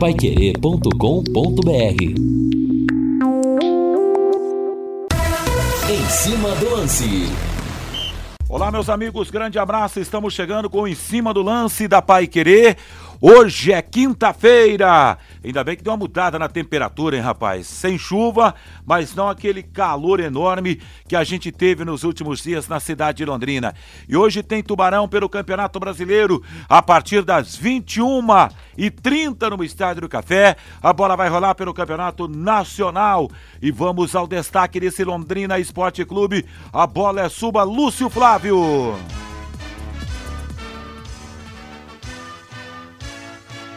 [0.00, 2.02] paiquerê.com.br
[5.90, 7.30] Em cima do lance.
[8.48, 10.00] Olá, meus amigos, grande abraço.
[10.00, 12.78] Estamos chegando com Em Cima do Lance da Pai Querer.
[13.22, 15.18] Hoje é quinta-feira.
[15.44, 17.66] Ainda bem que deu uma mudada na temperatura, hein, rapaz?
[17.66, 22.80] Sem chuva, mas não aquele calor enorme que a gente teve nos últimos dias na
[22.80, 23.74] cidade de Londrina.
[24.08, 28.26] E hoje tem Tubarão pelo Campeonato Brasileiro a partir das 21
[28.78, 30.56] e 30 no Estádio do Café.
[30.82, 33.30] A bola vai rolar pelo Campeonato Nacional.
[33.60, 36.46] E vamos ao destaque desse Londrina Esporte Clube.
[36.72, 38.96] A bola é suba Lúcio Flávio.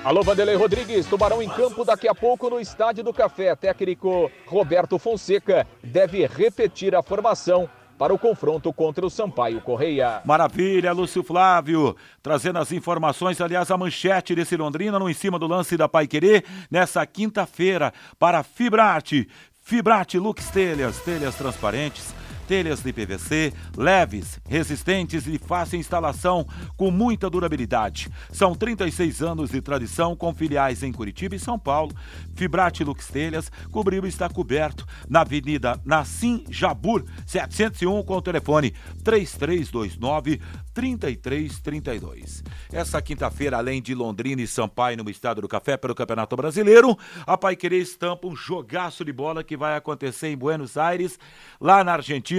[0.04, 3.56] Alô, Vanderlei Rodrigues, Tubarão em campo daqui a pouco no Estádio do Café.
[3.56, 10.22] Técnico Roberto Fonseca deve repetir a formação para o confronto contra o Sampaio Correia.
[10.26, 15.48] Maravilha, Lúcio Flávio, trazendo as informações, aliás, a manchete desse Londrina no em cima do
[15.48, 19.30] lance da Pai Querer, nessa quinta-feira, para Fibrate.
[19.62, 22.14] Fibrate Lux Telhas, telhas transparentes
[22.48, 28.10] telhas de PVC, leves, resistentes e fácil instalação, com muita durabilidade.
[28.32, 31.94] São 36 anos de tradição com filiais em Curitiba e São Paulo.
[32.36, 38.74] Fibrate Lux Telhas cobriu e está coberto na Avenida Nassim Jabur, 701, com o telefone
[39.04, 40.42] 3329
[40.74, 42.44] 3332.
[42.72, 47.38] Essa quinta-feira, além de Londrina e Sampaio no Estado do Café pelo Campeonato Brasileiro, a
[47.38, 51.20] Paiquerê estampa um jogaço de bola que vai acontecer em Buenos Aires,
[51.62, 52.33] lá na Argentina.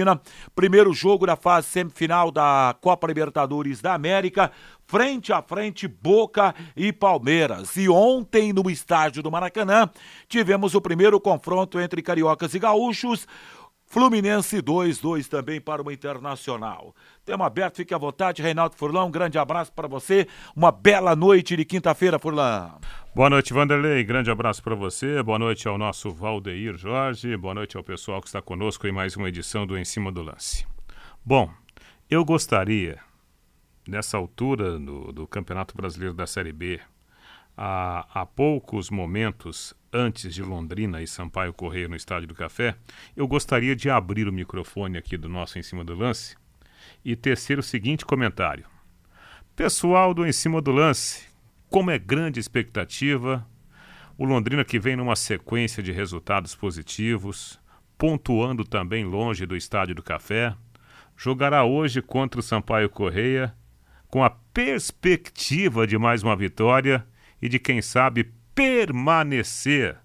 [0.55, 4.51] Primeiro jogo da fase semifinal da Copa Libertadores da América
[4.87, 7.75] frente a frente Boca e Palmeiras.
[7.75, 9.89] E ontem, no estádio do Maracanã,
[10.27, 13.27] tivemos o primeiro confronto entre cariocas e gaúchos.
[13.87, 16.93] Fluminense 2, 2 também para o Internacional.
[17.23, 18.41] Tema aberto, fique à vontade.
[18.41, 20.27] Reinaldo Furlan, um grande abraço para você.
[20.55, 22.73] Uma bela noite de quinta-feira, Furlan.
[23.15, 24.03] Boa noite, Vanderlei.
[24.03, 25.23] Grande abraço para você.
[25.23, 27.37] Boa noite ao nosso Valdeir Jorge.
[27.37, 30.21] Boa noite ao pessoal que está conosco em mais uma edição do Em Cima do
[30.21, 30.67] Lance.
[31.23, 31.49] Bom,
[32.09, 32.99] eu gostaria,
[33.87, 36.81] nessa altura do, do Campeonato Brasileiro da Série B,
[37.55, 42.75] há poucos momentos antes de Londrina e Sampaio Correia no Estádio do Café,
[43.15, 46.35] eu gostaria de abrir o microfone aqui do nosso Em Cima do Lance
[47.03, 48.65] e tecer o seguinte comentário.
[49.55, 51.33] Pessoal do Em Cima do Lance,
[51.69, 53.45] como é grande expectativa,
[54.17, 57.59] o Londrina que vem numa sequência de resultados positivos,
[57.97, 60.55] pontuando também longe do Estádio do Café,
[61.17, 63.53] jogará hoje contra o Sampaio Correia
[64.07, 67.05] com a perspectiva de mais uma vitória
[67.41, 69.97] e de quem sabe permanecer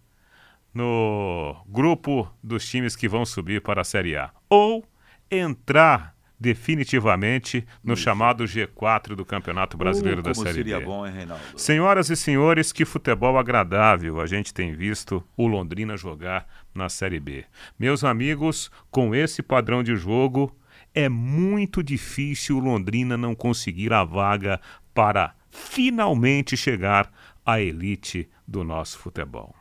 [0.74, 4.84] no grupo dos times que vão subir para a Série A ou
[5.30, 8.02] entrar definitivamente no Isso.
[8.02, 10.86] chamado G4 do Campeonato Brasileiro uh, da Série seria B.
[10.86, 11.42] Bom, hein, Reinaldo?
[11.54, 17.20] Senhoras e senhores, que futebol agradável a gente tem visto o Londrina jogar na Série
[17.20, 17.44] B.
[17.78, 20.56] Meus amigos, com esse padrão de jogo,
[20.94, 24.58] é muito difícil o Londrina não conseguir a vaga
[24.94, 27.12] para finalmente chegar
[27.44, 29.54] à elite do nosso futebol.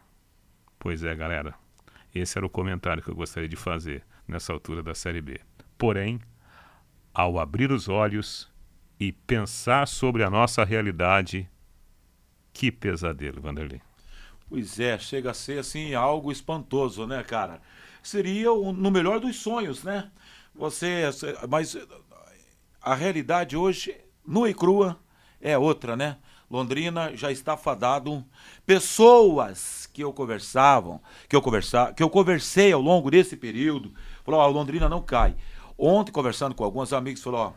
[0.78, 1.54] Pois é, galera.
[2.16, 5.40] Esse era o comentário que eu gostaria de fazer nessa altura da Série B.
[5.78, 6.20] Porém,
[7.14, 8.50] ao abrir os olhos
[9.00, 11.50] e pensar sobre a nossa realidade,
[12.52, 13.82] que pesadelo, Vanderlei.
[14.50, 17.62] Pois é, chega a ser assim algo espantoso, né, cara?
[18.02, 20.10] Seria o, no melhor dos sonhos, né?
[20.56, 21.04] Você,
[21.48, 21.78] mas
[22.82, 23.96] a realidade hoje,
[24.26, 25.00] nua e crua,
[25.40, 26.18] é outra, né?
[26.50, 28.26] Londrina já está fadado.
[28.66, 33.94] Pessoas que eu conversavam, que eu conversava, que eu conversei ao longo desse período,
[34.24, 35.36] falou: "Ó, Londrina não cai".
[35.82, 37.54] Ontem conversando com alguns amigos, falou: "Ó,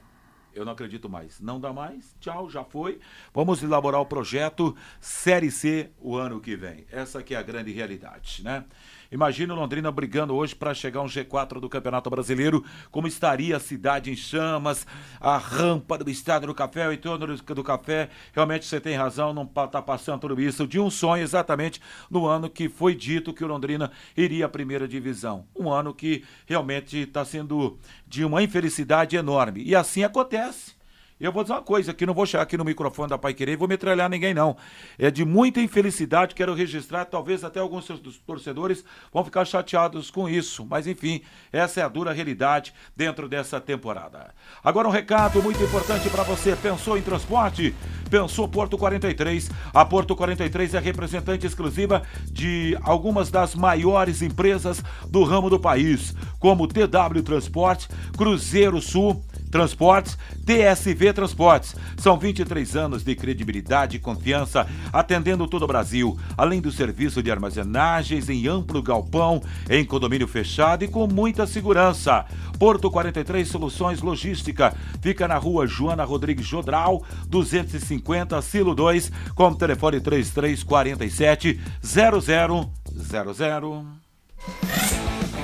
[0.55, 1.41] eu não acredito mais.
[1.41, 2.15] Não dá mais.
[2.21, 3.01] Tchau, já foi.
[3.35, 6.87] Vamos elaborar o projeto Série C o ano que vem.
[6.93, 8.65] Essa que é a grande realidade, né?
[9.13, 13.61] Imagina o Londrina brigando hoje para chegar um G4 do Campeonato Brasileiro, como estaria a
[13.61, 14.87] cidade em chamas,
[15.21, 18.09] a rampa do Estádio do Café, o entorno do Café.
[18.33, 21.79] Realmente você tem razão, não está passando tudo isso de um sonho exatamente
[22.11, 25.45] no ano que foi dito que o Londrina iria à primeira divisão.
[25.55, 29.63] Um ano que realmente está sendo de uma infelicidade enorme.
[29.63, 30.82] E assim acontece.
[31.23, 33.53] Eu vou dizer uma coisa, que não vou chegar aqui no microfone da Pai Querer
[33.53, 34.57] e vou metralhar ninguém, não.
[34.99, 40.29] É de muita infelicidade, quero registrar, talvez até alguns dos torcedores vão ficar chateados com
[40.29, 40.67] isso.
[40.69, 41.23] Mas enfim,
[41.53, 44.35] essa é a dura realidade dentro dessa temporada.
[44.65, 46.57] Agora um recado muito importante para você.
[46.57, 47.73] Pensou em transporte?
[48.11, 49.49] Pensou Porto 43.
[49.73, 52.03] A Porto 43 é representante exclusiva
[52.33, 57.89] de algumas das maiores empresas do ramo do país, como TW Transporte,
[58.19, 59.23] Cruzeiro Sul,
[59.53, 61.77] Transportes, TSV Transportes.
[61.99, 67.31] São 23 anos de credibilidade e confiança, atendendo todo o Brasil, além do serviço de
[67.31, 72.25] armazenagens em amplo galpão, em condomínio fechado e com muita segurança.
[72.59, 80.01] Porto 43 Soluções Logística fica na rua Joana Rodrigues Jodral, 250 Silo 2, com telefone
[80.01, 82.71] 3347 0000.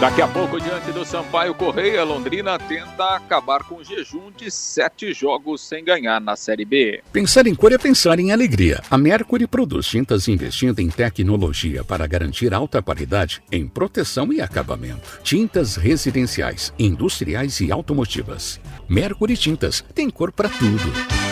[0.00, 5.12] Daqui a pouco, diante do Sampaio Correia, Londrina tenta acabar com o jejum de sete
[5.12, 7.02] jogos sem ganhar na Série B.
[7.12, 8.80] Pensar em cor é pensar em alegria.
[8.88, 15.18] A Mercury produz tintas investindo em tecnologia para garantir alta qualidade em proteção e acabamento.
[15.24, 18.60] Tintas residenciais, industriais e automotivas.
[18.88, 21.27] Mercury Tintas tem cor para tudo.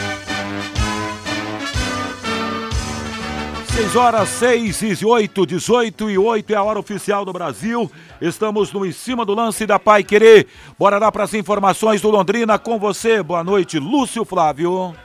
[3.76, 7.92] 6 horas 6 e 8, 18 e 8 é a hora oficial do Brasil.
[8.22, 10.46] Estamos no em cima do lance da Pai Querer.
[10.78, 13.22] Bora lá para as informações do Londrina com você.
[13.22, 14.96] Boa noite, Lúcio Flávio.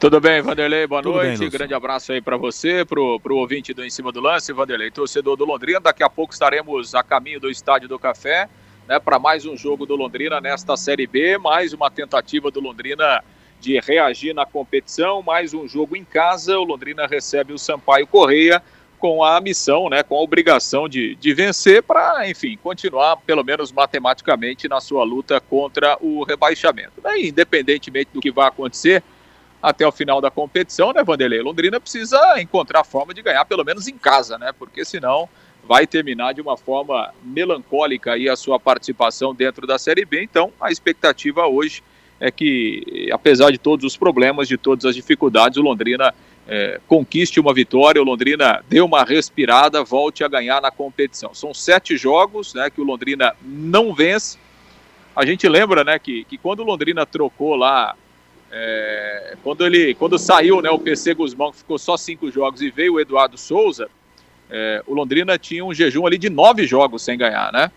[0.00, 0.84] Tudo bem, Vanderlei?
[0.84, 1.38] Boa Tudo noite.
[1.38, 4.90] Bem, Grande abraço aí para você, pro, pro ouvinte do Em Cima do Lance, Vanderlei,
[4.90, 5.78] torcedor do Londrina.
[5.78, 8.48] Daqui a pouco estaremos a caminho do Estádio do Café,
[8.88, 13.22] né, para mais um jogo do Londrina nesta Série B, mais uma tentativa do Londrina
[13.66, 15.22] de reagir na competição.
[15.22, 18.62] Mais um jogo em casa, o Londrina recebe o Sampaio Correia
[18.96, 23.72] com a missão, né, com a obrigação de, de vencer para, enfim, continuar, pelo menos
[23.72, 27.02] matematicamente, na sua luta contra o rebaixamento.
[27.02, 27.22] Né?
[27.22, 29.02] Independentemente do que vai acontecer
[29.60, 31.42] até o final da competição, né, Vanderlei?
[31.42, 34.52] Londrina precisa encontrar forma de ganhar, pelo menos em casa, né?
[34.56, 35.28] Porque senão
[35.66, 40.22] vai terminar de uma forma melancólica aí a sua participação dentro da Série B.
[40.22, 41.82] Então, a expectativa hoje
[42.20, 46.14] é que, apesar de todos os problemas, de todas as dificuldades, o Londrina
[46.48, 51.34] é, conquiste uma vitória, o Londrina dê uma respirada, volte a ganhar na competição.
[51.34, 54.38] São sete jogos né, que o Londrina não vence.
[55.14, 57.94] A gente lembra né, que, que quando o Londrina trocou lá,
[58.50, 62.70] é, quando ele quando saiu né, o PC Guzmão, que ficou só cinco jogos, e
[62.70, 63.90] veio o Eduardo Souza,
[64.48, 67.70] é, o Londrina tinha um jejum ali de nove jogos sem ganhar, né?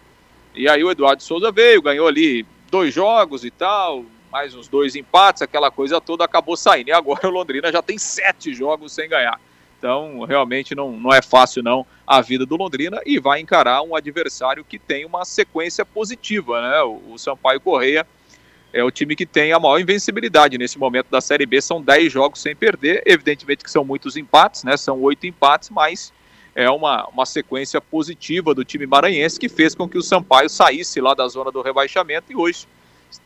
[0.54, 4.96] E aí o Eduardo Souza veio, ganhou ali dois jogos e tal, mais uns dois
[4.96, 6.90] empates, aquela coisa toda acabou saindo.
[6.90, 9.40] E agora o Londrina já tem sete jogos sem ganhar.
[9.78, 13.96] Então, realmente não, não é fácil não a vida do Londrina e vai encarar um
[13.96, 16.82] adversário que tem uma sequência positiva, né?
[16.82, 18.06] O, o Sampaio Correia
[18.74, 22.12] é o time que tem a maior invencibilidade nesse momento da Série B, são dez
[22.12, 24.76] jogos sem perder, evidentemente que são muitos empates, né?
[24.76, 26.12] São oito empates, mas
[26.54, 31.00] é uma, uma sequência positiva do time maranhense que fez com que o Sampaio saísse
[31.00, 32.68] lá da zona do rebaixamento e hoje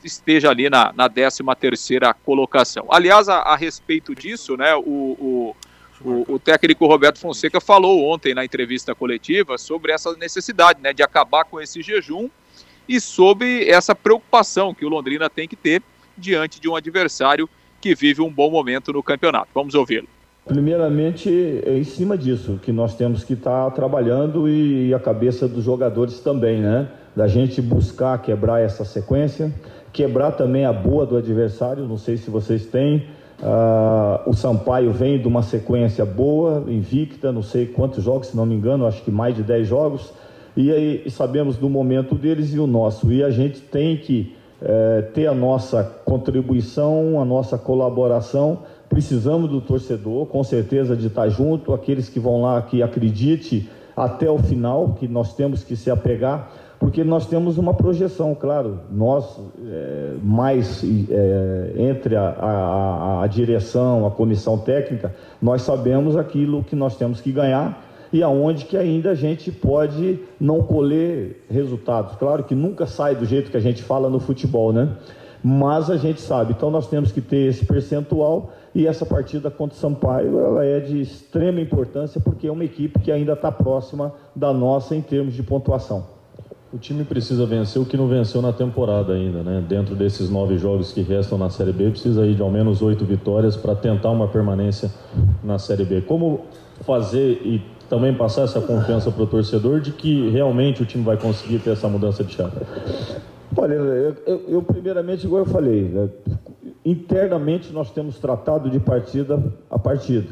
[0.03, 2.85] esteja ali na, na 13 terceira colocação.
[2.89, 5.55] Aliás, a, a, respeito disso, né, o, o,
[6.01, 11.03] o, o, técnico Roberto Fonseca falou ontem na entrevista coletiva sobre essa necessidade né, de
[11.03, 12.29] acabar com esse jejum
[12.87, 15.81] e sobre essa preocupação que o Londrina tem que ter
[16.17, 19.49] diante de um adversário que vive um bom momento no campeonato.
[19.53, 20.07] Vamos ouvi-lo.
[20.45, 21.29] Primeiramente,
[21.65, 25.63] é em cima disso que nós temos que estar tá trabalhando e a cabeça dos
[25.63, 26.89] jogadores também, né?
[27.15, 29.53] Da gente buscar quebrar essa sequência,
[29.93, 31.87] quebrar também a boa do adversário.
[31.87, 33.05] Não sei se vocês têm.
[33.39, 38.45] Uh, o Sampaio vem de uma sequência boa, invicta, não sei quantos jogos, se não
[38.45, 40.13] me engano, acho que mais de 10 jogos.
[40.55, 43.11] E aí sabemos do momento deles e o nosso.
[43.11, 48.59] E a gente tem que é, ter a nossa contribuição, a nossa colaboração.
[48.87, 54.29] Precisamos do torcedor, com certeza, de estar junto, aqueles que vão lá, que acredite até
[54.29, 59.39] o final, que nós temos que se apegar porque nós temos uma projeção, claro, nós,
[59.65, 66.75] é, mais é, entre a, a, a, direção, a comissão técnica, nós sabemos aquilo que
[66.75, 72.15] nós temos que ganhar e aonde que ainda a gente pode não colher resultados.
[72.15, 74.89] Claro que nunca sai do jeito que a gente fala no futebol, né?
[75.43, 79.75] Mas a gente sabe, então nós temos que ter esse percentual e essa partida contra
[79.75, 84.13] o Sampaio ela é de extrema importância porque é uma equipe que ainda está próxima
[84.33, 86.05] da nossa em termos de pontuação.
[86.73, 89.63] O time precisa vencer o que não venceu na temporada ainda, né?
[89.69, 93.05] Dentro desses nove jogos que restam na Série B, precisa ir de ao menos oito
[93.05, 94.89] vitórias para tentar uma permanência
[95.43, 96.01] na Série B.
[96.01, 96.45] Como
[96.81, 101.15] fazer e também passar essa confiança para o torcedor de que realmente o time vai
[101.15, 102.57] conseguir ter essa mudança de chave?
[103.55, 106.09] Olha, eu, eu, eu primeiramente, igual eu falei, né?
[106.83, 109.39] internamente nós temos tratado de partida
[109.69, 110.27] a partida.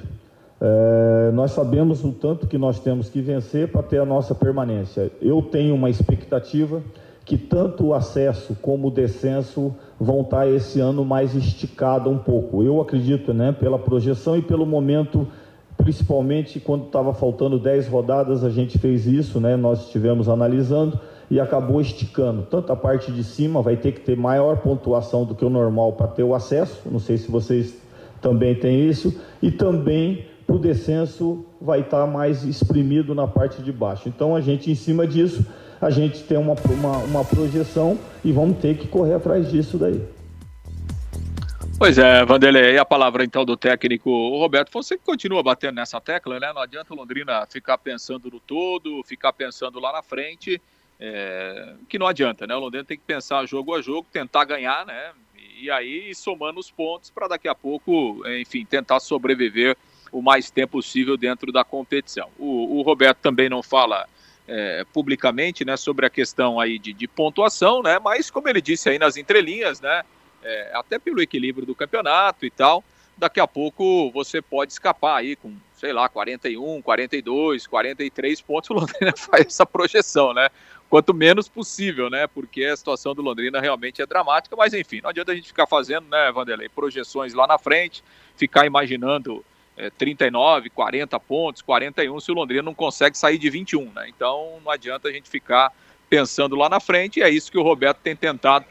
[0.63, 5.11] É, nós sabemos o tanto que nós temos que vencer para ter a nossa permanência.
[5.19, 6.83] Eu tenho uma expectativa
[7.25, 12.61] que tanto o acesso como o descenso vão estar esse ano mais esticado um pouco.
[12.61, 15.27] Eu acredito, né, pela projeção e pelo momento,
[15.77, 20.99] principalmente quando estava faltando 10 rodadas, a gente fez isso, né, nós estivemos analisando
[21.29, 22.43] e acabou esticando.
[22.43, 25.93] Tanto a parte de cima vai ter que ter maior pontuação do que o normal
[25.93, 27.75] para ter o acesso, não sei se vocês
[28.21, 34.10] também têm isso, e também o descenso vai estar mais exprimido na parte de baixo.
[34.10, 35.45] Então a gente, em cima disso,
[35.81, 40.01] a gente tem uma, uma, uma projeção e vamos ter que correr atrás disso daí.
[41.77, 46.53] Pois é, Vanderlei, a palavra então do técnico Roberto Fonseca continua batendo nessa tecla, né?
[46.53, 50.62] Não adianta o Londrina ficar pensando no todo, ficar pensando lá na frente,
[51.00, 52.55] é, que não adianta, né?
[52.55, 55.12] O Londrina tem que pensar jogo a jogo, tentar ganhar, né?
[55.60, 59.75] E aí somando os pontos para daqui a pouco, enfim, tentar sobreviver
[60.11, 62.29] o mais tempo possível dentro da competição.
[62.37, 64.07] O, o Roberto também não fala
[64.47, 68.89] é, publicamente, né, sobre a questão aí de, de, pontuação, né, mas como ele disse
[68.89, 70.03] aí nas entrelinhas, né,
[70.43, 72.83] é, até pelo equilíbrio do campeonato e tal,
[73.17, 78.73] daqui a pouco você pode escapar aí com, sei lá, 41, 42, 43 pontos, o
[78.73, 80.49] Londrina faz essa projeção, né,
[80.89, 85.11] quanto menos possível, né, porque a situação do Londrina realmente é dramática, mas enfim, não
[85.11, 88.03] adianta a gente ficar fazendo, né, Vanderlei, projeções lá na frente,
[88.35, 89.45] ficar imaginando
[89.77, 94.09] é, 39, 40 pontos, 41, se o Londrina não consegue sair de 21, né?
[94.09, 95.71] Então não adianta a gente ficar
[96.09, 98.65] pensando lá na frente, e é isso que o Roberto tem tentado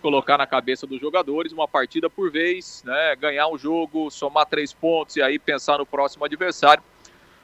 [0.00, 3.16] colocar na cabeça dos jogadores, uma partida por vez, né?
[3.16, 6.82] Ganhar um jogo, somar três pontos e aí pensar no próximo adversário.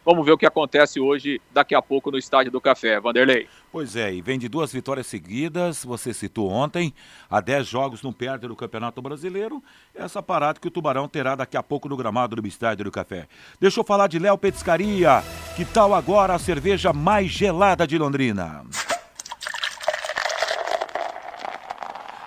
[0.04, 2.99] Vamos ver o que acontece hoje, daqui a pouco, no Estádio do Café.
[2.99, 3.47] Vanderlei.
[3.71, 6.92] Pois é, e vem de duas vitórias seguidas, você citou ontem,
[7.30, 9.62] há 10 jogos não perde no Campeonato Brasileiro.
[9.94, 13.28] Essa parada que o Tubarão terá daqui a pouco no gramado do Estádio do Café.
[13.61, 15.23] Deixa eu falar de Léo Petiscaria.
[15.54, 18.64] Que tal agora a cerveja mais gelada de Londrina?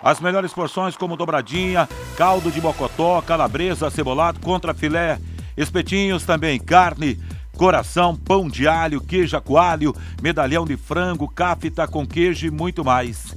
[0.01, 5.19] As melhores porções como dobradinha, caldo de mocotó, calabresa, cebolado, contra filé,
[5.57, 7.19] espetinhos também, carne
[7.55, 13.35] coração, pão de alho, queijo coalho, medalhão de frango, cafta com queijo e muito mais.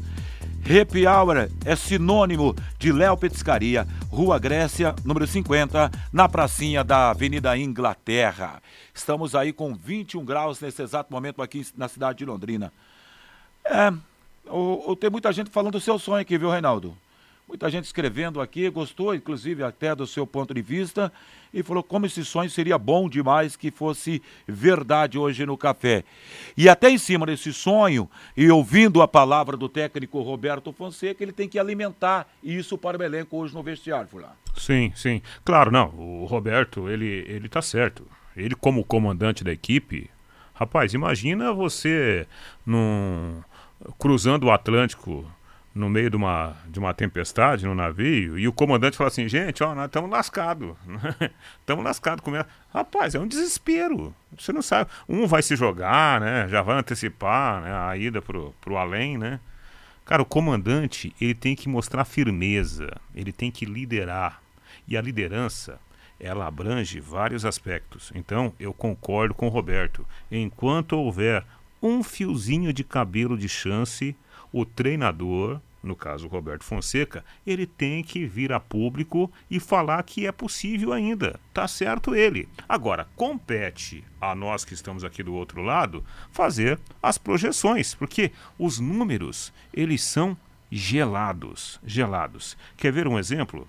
[0.68, 7.56] Happy Hour é sinônimo de Léo Petiscaria, Rua Grécia, número 50, na pracinha da Avenida
[7.56, 8.60] Inglaterra.
[8.92, 12.70] Estamos aí com 21 graus nesse exato momento aqui na cidade de Londrina.
[13.64, 13.90] É,
[14.46, 16.94] o, o, tem muita gente falando do seu sonho aqui, viu, Reinaldo?
[17.46, 21.10] Muita gente escrevendo aqui, gostou, inclusive, até do seu ponto de vista,
[21.52, 26.04] e falou como esse sonho seria bom demais que fosse verdade hoje no café.
[26.56, 31.32] E até em cima desse sonho, e ouvindo a palavra do técnico Roberto Fonseca, ele
[31.32, 34.34] tem que alimentar isso para o elenco hoje no vestiário, Fulano.
[34.56, 35.22] Sim, sim.
[35.44, 35.88] Claro, não.
[35.96, 38.06] O Roberto, ele, ele tá certo.
[38.36, 40.10] Ele, como comandante da equipe,
[40.54, 42.26] rapaz, imagina você
[42.64, 43.42] num,
[43.98, 45.24] cruzando o Atlântico
[45.78, 49.62] no meio de uma, de uma tempestade no navio e o comandante fala assim: gente,
[49.62, 50.76] ó, nós estamos lascados.
[51.60, 52.24] Estamos lascados.
[52.24, 52.32] Com...
[52.72, 54.14] Rapaz, é um desespero.
[54.36, 54.90] Você não sabe.
[55.08, 56.48] Um vai se jogar, né?
[56.48, 57.72] Já vai antecipar né?
[57.72, 59.38] a ida pro, pro além, né?
[60.04, 64.42] Cara, o comandante, ele tem que mostrar firmeza, ele tem que liderar.
[64.86, 65.78] E a liderança,
[66.18, 68.10] ela abrange vários aspectos.
[68.14, 70.06] Então, eu concordo com o Roberto.
[70.30, 71.44] Enquanto houver
[71.82, 74.16] um fiozinho de cabelo de chance,
[74.50, 80.26] o treinador no caso Roberto Fonseca, ele tem que vir a público e falar que
[80.26, 81.38] é possível ainda.
[81.52, 82.48] Tá certo ele.
[82.68, 88.78] Agora, compete a nós que estamos aqui do outro lado fazer as projeções, porque os
[88.78, 90.36] números, eles são
[90.70, 92.56] gelados, gelados.
[92.76, 93.66] Quer ver um exemplo?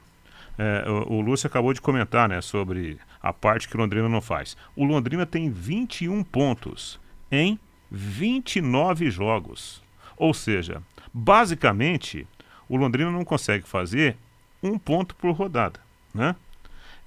[0.57, 4.21] É, o, o Lúcio acabou de comentar né, sobre a parte que o Londrina não
[4.21, 4.57] faz.
[4.75, 6.99] O Londrina tem 21 pontos
[7.31, 9.81] em 29 jogos.
[10.17, 12.27] Ou seja, Basicamente,
[12.67, 14.15] o Londrina não consegue fazer
[14.61, 15.79] um ponto por rodada.
[16.13, 16.35] Né?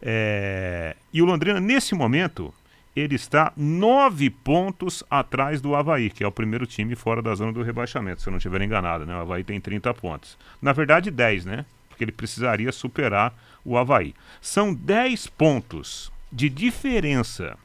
[0.00, 0.96] É...
[1.12, 2.52] E o Londrina, nesse momento,
[2.94, 7.52] ele está nove pontos atrás do Havaí, que é o primeiro time fora da zona
[7.52, 9.06] do rebaixamento, se eu não estiver enganado.
[9.06, 9.14] Né?
[9.14, 10.36] O Havaí tem 30 pontos.
[10.60, 11.64] Na verdade, 10, né?
[11.88, 14.14] Porque ele precisaria superar o Havaí.
[14.40, 17.56] São 10 pontos de diferença.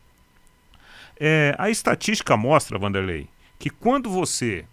[1.20, 3.28] É, a estatística mostra, Vanderlei,
[3.58, 4.66] que quando você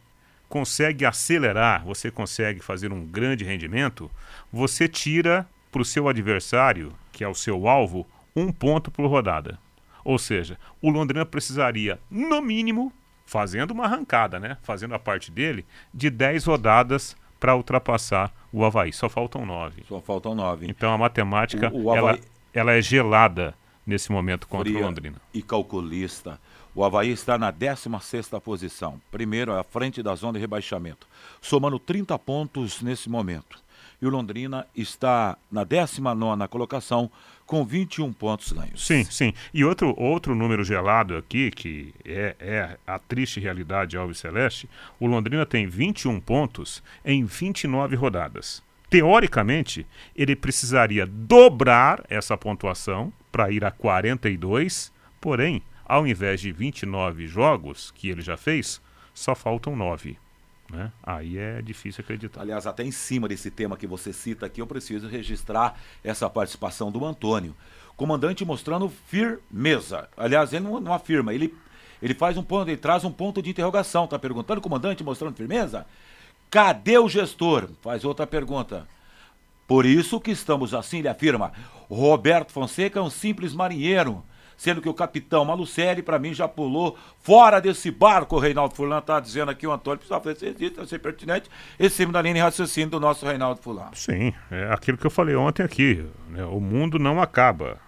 [0.54, 4.08] consegue acelerar, você consegue fazer um grande rendimento,
[4.52, 8.06] você tira para o seu adversário, que é o seu alvo,
[8.36, 9.58] um ponto por rodada.
[10.04, 12.92] Ou seja, o Londrina precisaria, no mínimo,
[13.26, 14.56] fazendo uma arrancada, né?
[14.62, 18.92] Fazendo a parte dele, de 10 rodadas para ultrapassar o Havaí.
[18.92, 19.82] Só faltam 9.
[19.88, 20.68] Só faltam 9.
[20.68, 21.98] Então a matemática, o, o Havaí...
[21.98, 22.18] ela,
[22.52, 25.16] ela é gelada nesse momento contra Fria o Londrina.
[25.32, 26.38] E calculista.
[26.74, 31.06] O Havaí está na 16 posição, primeiro à frente da zona de rebaixamento,
[31.40, 33.62] somando 30 pontos nesse momento.
[34.02, 37.08] E o Londrina está na 19 colocação,
[37.46, 38.84] com 21 pontos ganhos.
[38.84, 39.32] Sim, sim.
[39.52, 45.06] E outro, outro número gelado aqui, que é, é a triste realidade Alves Celeste, o
[45.06, 48.62] Londrina tem 21 pontos em 29 rodadas.
[48.90, 55.62] Teoricamente, ele precisaria dobrar essa pontuação para ir a 42, porém,
[55.94, 58.82] ao invés de 29 jogos que ele já fez,
[59.14, 60.18] só faltam 9.
[60.68, 60.90] Né?
[61.00, 62.40] Aí é difícil acreditar.
[62.40, 66.90] Aliás, até em cima desse tema que você cita aqui, eu preciso registrar essa participação
[66.90, 67.54] do Antônio.
[67.96, 70.08] Comandante mostrando firmeza.
[70.16, 71.54] Aliás, ele não, não afirma, ele,
[72.02, 74.08] ele faz um ponto, ele traz um ponto de interrogação.
[74.08, 75.86] Tá perguntando, comandante mostrando firmeza?
[76.50, 77.68] Cadê o gestor?
[77.80, 78.88] Faz outra pergunta.
[79.64, 81.52] Por isso que estamos assim, ele afirma.
[81.88, 84.24] Roberto Fonseca é um simples marinheiro
[84.56, 89.00] sendo que o capitão Malucelli, para mim, já pulou fora desse barco, o Reinaldo Fulano
[89.00, 92.40] está dizendo aqui, o Antônio precisa fazer isso, ser pertinente, esse cima da linha de
[92.40, 93.90] raciocínio do nosso Reinaldo Fulano.
[93.94, 96.44] Sim, é aquilo que eu falei ontem aqui, né?
[96.44, 97.78] o mundo não acaba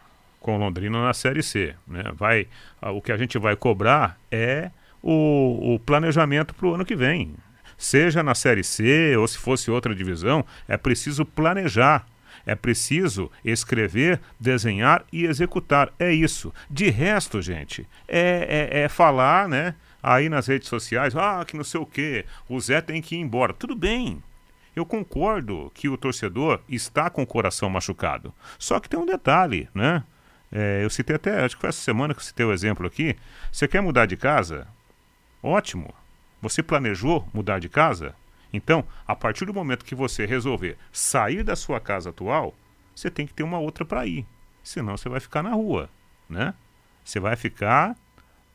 [0.40, 2.04] com Londrina na Série C, né?
[2.14, 2.46] vai,
[2.82, 4.70] o que a gente vai cobrar é
[5.02, 7.34] o, o planejamento para o ano que vem,
[7.76, 12.06] seja na Série C ou se fosse outra divisão, é preciso planejar
[12.46, 15.92] é preciso escrever, desenhar e executar.
[15.98, 16.54] É isso.
[16.70, 19.74] De resto, gente, é, é, é falar, né?
[20.02, 23.18] Aí nas redes sociais, ah, que não sei o quê, o Zé tem que ir
[23.18, 23.52] embora.
[23.52, 24.22] Tudo bem,
[24.76, 28.32] eu concordo que o torcedor está com o coração machucado.
[28.58, 30.04] Só que tem um detalhe, né?
[30.52, 33.16] É, eu citei até, acho que foi essa semana que eu citei o exemplo aqui.
[33.50, 34.68] Você quer mudar de casa?
[35.42, 35.92] Ótimo.
[36.40, 38.14] Você planejou mudar de casa?
[38.56, 42.54] Então, a partir do momento que você resolver sair da sua casa atual,
[42.94, 44.26] você tem que ter uma outra para ir.
[44.62, 45.88] Senão você vai ficar na rua,
[46.28, 46.54] né?
[47.04, 47.96] Você vai ficar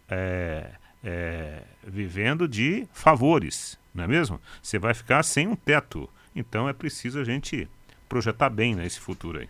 [0.09, 0.71] é,
[1.03, 4.41] é, vivendo de favores, não é mesmo?
[4.61, 6.09] Você vai ficar sem um teto.
[6.35, 7.69] Então é preciso a gente
[8.09, 9.49] projetar bem nesse né, futuro aí.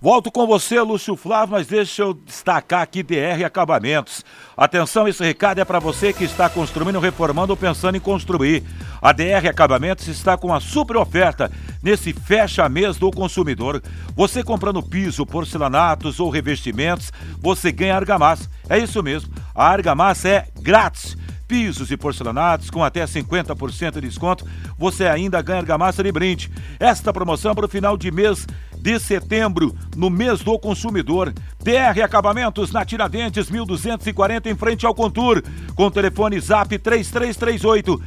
[0.00, 4.24] Volto com você, Lúcio Flávio, mas deixa eu destacar aqui DR Acabamentos.
[4.56, 8.62] Atenção, esse recado é para você que está construindo, reformando ou pensando em construir.
[9.00, 11.50] A DR Acabamentos está com uma super oferta
[11.82, 13.82] nesse fecha mês do consumidor.
[14.14, 18.50] Você comprando piso, porcelanatos ou revestimentos, você ganha argamassa.
[18.68, 24.46] É isso mesmo, a argamassa é grátis pisos e porcelanatos com até 50% de desconto,
[24.78, 26.50] você ainda ganha argamassa de brinde.
[26.80, 28.46] Esta promoção é para o final de mês
[28.84, 31.32] de setembro, no mês do consumidor.
[31.58, 35.42] DR Acabamentos na Tiradentes 1240 em frente ao Contur,
[35.74, 38.02] com telefone Zap 3338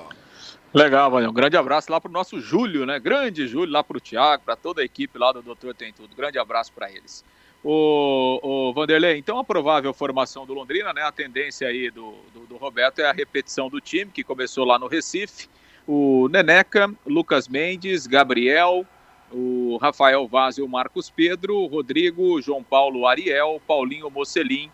[0.73, 1.33] Legal, Vanhão.
[1.33, 3.01] Um grande abraço lá pro nosso Júlio, né?
[3.01, 6.15] Grande Júlio, lá pro Thiago, para toda a equipe lá do Doutor Tem Tudo.
[6.15, 7.25] Grande abraço para eles.
[7.65, 11.03] O, o, Vanderlei, então a provável formação do Londrina, né?
[11.03, 14.79] A tendência aí do, do, do, Roberto é a repetição do time que começou lá
[14.79, 15.49] no Recife.
[15.87, 18.85] O Neneca, Lucas Mendes, Gabriel,
[19.31, 24.69] o Rafael Vaz e o Marcos Pedro, Rodrigo, João Paulo Ariel, Paulinho Mocelin,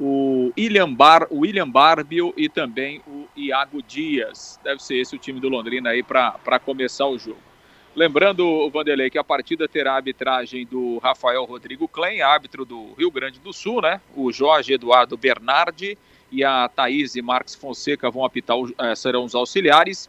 [0.00, 4.58] o William, Bar, o William Barbio e também o Iago Dias.
[4.64, 7.51] Deve ser esse o time do Londrina aí para começar o jogo.
[7.94, 12.94] Lembrando, o Vanderlei, que a partida terá a arbitragem do Rafael Rodrigo Klein, árbitro do
[12.94, 14.00] Rio Grande do Sul, né?
[14.16, 15.98] O Jorge Eduardo Bernardi
[16.30, 20.08] e a Thaís e Marcos Fonseca vão apitar, eh, serão os auxiliares.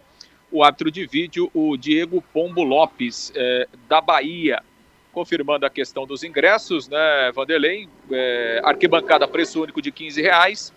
[0.50, 4.64] O árbitro de vídeo, o Diego Pombo Lopes, eh, da Bahia.
[5.12, 7.90] Confirmando a questão dos ingressos, né, Vanderlei?
[8.10, 10.74] Eh, arquibancada, preço único de 15 reais.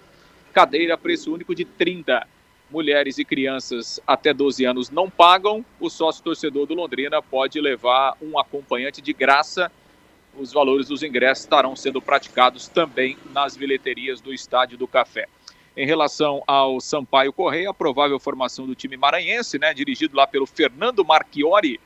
[0.53, 2.27] Cadeira, preço único de 30
[2.71, 8.17] mulheres e crianças até 12 anos não pagam, o sócio torcedor do Londrina pode levar
[8.21, 9.71] um acompanhante de graça.
[10.39, 15.27] Os valores dos ingressos estarão sendo praticados também nas bilheterias do Estádio do Café.
[15.77, 20.47] Em relação ao Sampaio Correia, a provável formação do time maranhense, né, dirigido lá pelo
[20.47, 21.79] Fernando Marchiori,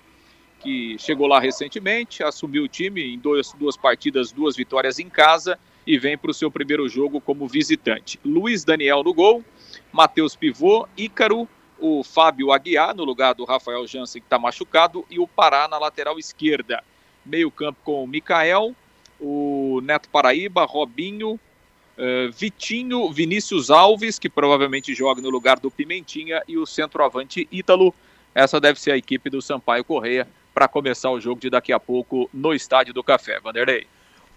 [0.61, 5.59] que chegou lá recentemente, assumiu o time em dois, duas partidas, duas vitórias em casa
[5.87, 8.21] e vem para o seu primeiro jogo como visitante.
[8.25, 9.45] Luiz Daniel no gol,
[9.93, 11.49] Matheus Pivô, Ícaro,
[11.79, 15.79] o Fábio Aguiar no lugar do Rafael Jansen que está machucado e o Pará na
[15.79, 16.85] lateral esquerda.
[17.25, 18.75] Meio campo com o Mikael,
[19.19, 26.43] o Neto Paraíba, Robinho, uh, Vitinho, Vinícius Alves, que provavelmente joga no lugar do Pimentinha,
[26.49, 27.95] e o centroavante Ítalo.
[28.35, 31.81] Essa deve ser a equipe do Sampaio Correia para começar o jogo de daqui a
[31.81, 33.41] pouco no Estádio do Café.
[33.41, 33.87] Vanderlei.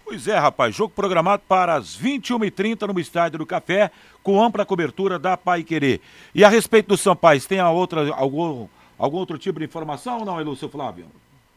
[0.04, 3.90] Pois é, rapaz, jogo programado para as 21h30 no Estádio do Café,
[4.22, 6.00] com ampla cobertura da Pai Querer.
[6.34, 10.24] E a respeito do Sampaio, tem a outra, algum, algum outro tipo de informação ou
[10.24, 11.06] não, Lúcio Flávio?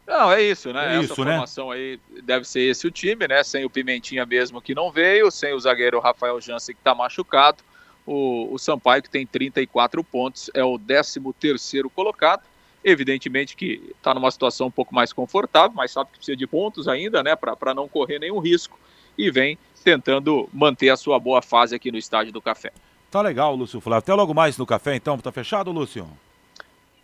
[0.07, 0.95] Não, é isso, né?
[0.95, 1.31] É Essa isso, né?
[1.31, 1.75] formação né?
[1.75, 3.43] aí deve ser esse o time, né?
[3.43, 7.57] Sem o Pimentinha mesmo que não veio, sem o zagueiro Rafael Jansen que está machucado.
[8.05, 12.41] O, o Sampaio, que tem 34 pontos, é o 13 terceiro colocado.
[12.83, 16.87] Evidentemente que está numa situação um pouco mais confortável, mas sabe que precisa de pontos
[16.87, 17.35] ainda, né?
[17.35, 18.79] Para não correr nenhum risco.
[19.17, 22.71] E vem tentando manter a sua boa fase aqui no Estádio do Café.
[23.09, 23.99] Tá legal, Lúcio Flávio.
[23.99, 25.17] Até logo mais no café, então.
[25.17, 26.07] Tá fechado, Lúcio?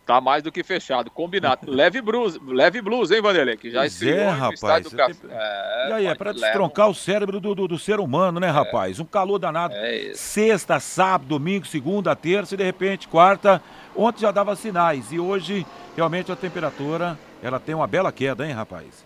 [0.06, 1.60] Tá mais do que fechado, combinado.
[1.72, 3.56] leve blues, leve blues, hein, Vanderlei?
[3.56, 4.84] Que já estreou é, rapaz.
[4.84, 5.14] Do café.
[5.14, 5.32] Tem...
[5.32, 8.52] É, e aí, é pra destroncar o cérebro do, do, do, ser humano, né, é.
[8.52, 9.00] rapaz?
[9.00, 9.74] Um calor danado.
[9.76, 13.62] É Sexta, sábado, domingo, segunda, terça e de repente quarta.
[13.96, 18.54] Ontem já dava sinais e hoje realmente a temperatura ela tem uma bela queda, hein,
[18.54, 19.06] rapaz?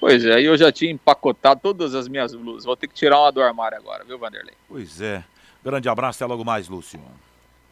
[0.00, 2.64] Pois é, eu já tinha empacotado todas as minhas blusas.
[2.64, 4.54] Vou ter que tirar uma do armário agora, viu, Vanderlei?
[4.68, 5.22] Pois é.
[5.64, 7.00] Grande abraço, até logo mais, Lúcio.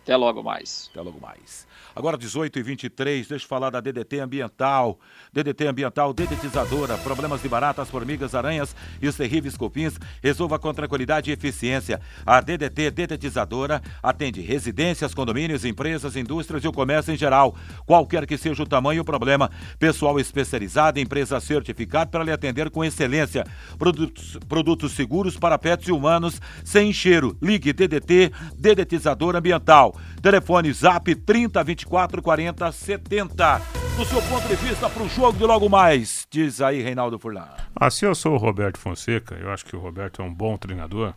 [0.02, 0.88] Até logo mais.
[0.90, 1.68] Até logo mais.
[1.94, 4.98] Agora 18 e 23, deixa eu falar da DDT Ambiental.
[5.32, 11.30] DDT Ambiental dedetizadora, problemas de baratas, formigas, aranhas e os terríveis cupins, resolva com tranquilidade
[11.30, 12.00] e eficiência.
[12.24, 17.54] A DDT dedetizadora atende residências, condomínios, empresas, indústrias e o comércio em geral.
[17.84, 22.84] Qualquer que seja o tamanho o problema, pessoal especializado, empresa certificada para lhe atender com
[22.84, 23.44] excelência.
[23.78, 27.36] Produtos, produtos seguros para pets e humanos, sem cheiro.
[27.42, 29.89] Ligue DDT Dedetizadora Ambiental.
[30.22, 33.58] Telefone Zap 3024 40 70.
[33.96, 37.48] Do seu ponto de vista para o jogo de logo mais, diz aí Reinaldo Furlan.
[37.90, 41.14] Se eu sou o Roberto Fonseca, eu acho que o Roberto é um bom treinador.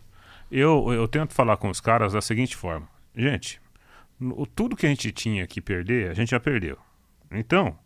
[0.50, 3.60] Eu, eu tento falar com os caras da seguinte forma: gente,
[4.54, 6.76] tudo que a gente tinha que perder, a gente já perdeu.
[7.30, 7.76] Então,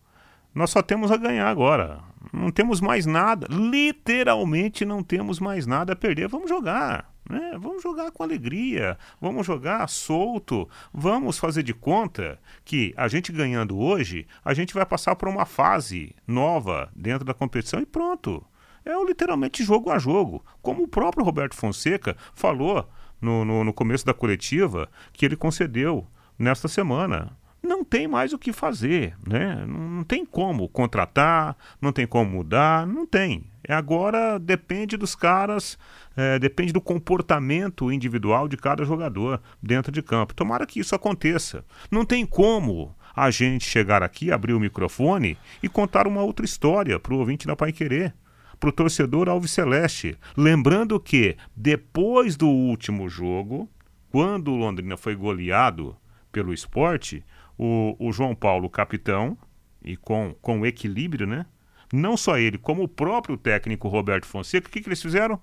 [0.54, 2.00] nós só temos a ganhar agora.
[2.32, 3.46] Não temos mais nada.
[3.50, 6.28] Literalmente não temos mais nada a perder.
[6.28, 7.12] Vamos jogar.
[7.28, 7.58] Né?
[7.60, 13.78] Vamos jogar com alegria, vamos jogar solto, vamos fazer de conta que a gente ganhando
[13.78, 18.44] hoje, a gente vai passar por uma fase nova dentro da competição e pronto.
[18.84, 20.42] É literalmente jogo a jogo.
[20.62, 22.88] Como o próprio Roberto Fonseca falou
[23.20, 26.06] no, no, no começo da coletiva que ele concedeu
[26.38, 29.64] nesta semana não tem mais o que fazer, né?
[29.66, 33.50] Não tem como contratar, não tem como mudar, não tem.
[33.64, 35.78] É agora depende dos caras,
[36.16, 40.34] é, depende do comportamento individual de cada jogador dentro de campo.
[40.34, 41.64] Tomara que isso aconteça.
[41.90, 46.98] Não tem como a gente chegar aqui, abrir o microfone e contar uma outra história
[46.98, 48.14] para o ouvinte da Pai Querer
[48.58, 50.16] para o torcedor Alves Celeste.
[50.36, 53.68] Lembrando que, depois do último jogo,
[54.10, 55.96] quando o Londrina foi goleado
[56.32, 57.24] pelo esporte,
[57.58, 59.36] o, o João Paulo, capitão,
[59.82, 61.46] e com, com equilíbrio, né?
[61.92, 65.40] Não só ele, como o próprio técnico Roberto Fonseca, o que, que eles fizeram?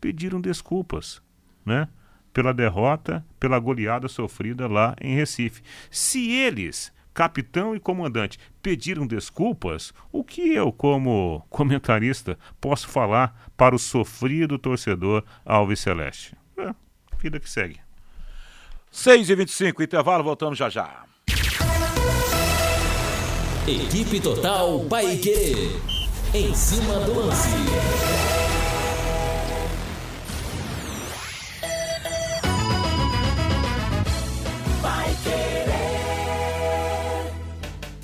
[0.00, 1.22] Pediram desculpas,
[1.64, 1.88] né?
[2.32, 5.62] Pela derrota, pela goleada sofrida lá em Recife.
[5.90, 13.74] Se eles, capitão e comandante, pediram desculpas, o que eu, como comentarista, posso falar para
[13.74, 16.36] o sofrido torcedor Alves Celeste?
[16.56, 16.74] É,
[17.18, 17.80] vida que segue.
[18.90, 21.04] 6 e 25 intervalo, voltamos já já.
[23.70, 25.80] Equipe Total Paique.
[26.34, 27.48] Em cima do lance.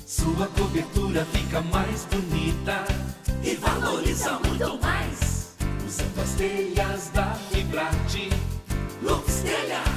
[0.05, 2.85] Sua cobertura fica mais bonita
[3.43, 5.53] e valoriza muito mais.
[5.85, 8.29] Usando as telhas da Fibrate.
[9.03, 9.96] Lux Telhas.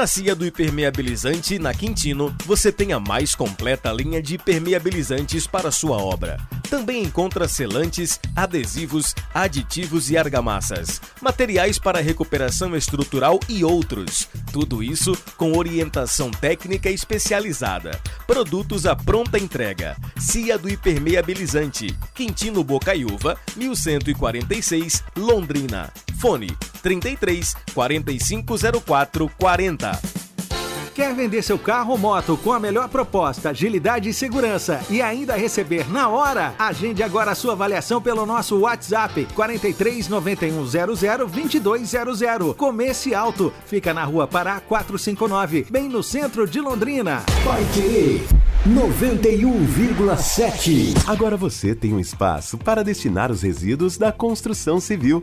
[0.00, 5.70] Na Cia do Hipermeabilizante, na Quintino, você tem a mais completa linha de hipermeabilizantes para
[5.70, 6.38] sua obra.
[6.70, 14.28] Também encontra selantes, adesivos, aditivos e argamassas, materiais para recuperação estrutural e outros.
[14.52, 18.00] Tudo isso com orientação técnica especializada.
[18.24, 19.96] Produtos à pronta entrega.
[20.16, 25.92] Cia do Hipermeabilizante, Quintino Bocaiúva, 1146, Londrina.
[26.20, 30.29] Fone 33 4504 40.
[30.94, 35.36] Quer vender seu carro ou moto com a melhor proposta, agilidade e segurança e ainda
[35.36, 36.52] receber na hora?
[36.58, 42.56] Agende agora a sua avaliação pelo nosso WhatsApp 43 9100 2200.
[42.56, 47.22] Comece Alto, fica na rua Pará 459, bem no centro de Londrina.
[47.44, 48.26] Vai querer
[48.68, 50.94] 91,7.
[51.06, 55.22] Agora você tem um espaço para destinar os resíduos da construção civil.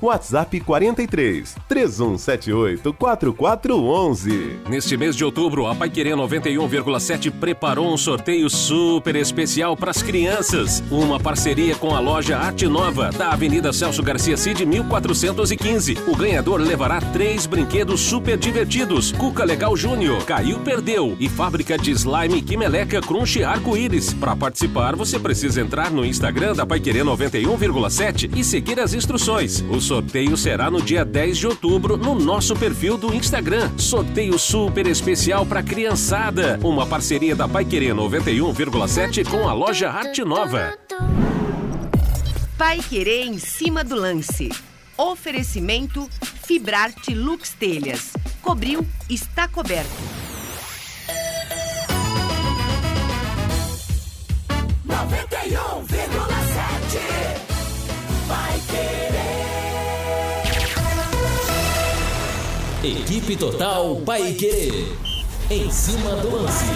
[0.00, 4.60] WhatsApp 43 3178 4411.
[4.68, 10.82] Neste mês de outubro, a Paiquerê 91,7 preparou um sorteio super especial para as crianças.
[10.90, 15.96] Uma parceria com a loja Arte Nova, da Avenida Celso Garcia Cid 1415.
[16.06, 21.90] O ganhador levará três brinquedos super divertidos: Cuca Legal Júnior, Caiu Perdeu e fábrica de
[21.92, 24.12] slime Quimeleca Crunch Arco-Íris.
[24.12, 29.64] Para participar, você precisa entrar no Instagram da Paiquerê 91,7 e seguir as instruções.
[29.70, 33.70] Os sorteio será no dia 10 de outubro no nosso perfil do Instagram.
[33.78, 36.58] Sorteio super especial para criançada.
[36.60, 40.76] Uma parceria da Pai Querer 91,7 com a loja Arte Nova.
[42.58, 44.50] Pai Querer em cima do lance.
[44.98, 46.10] Oferecimento
[46.44, 48.12] Fibrarte Lux Telhas.
[48.42, 49.88] Cobriu, está coberto.
[54.84, 56.05] 91,7
[62.86, 64.70] Equipe Total Paiquerê.
[65.50, 66.66] Em cima do lance.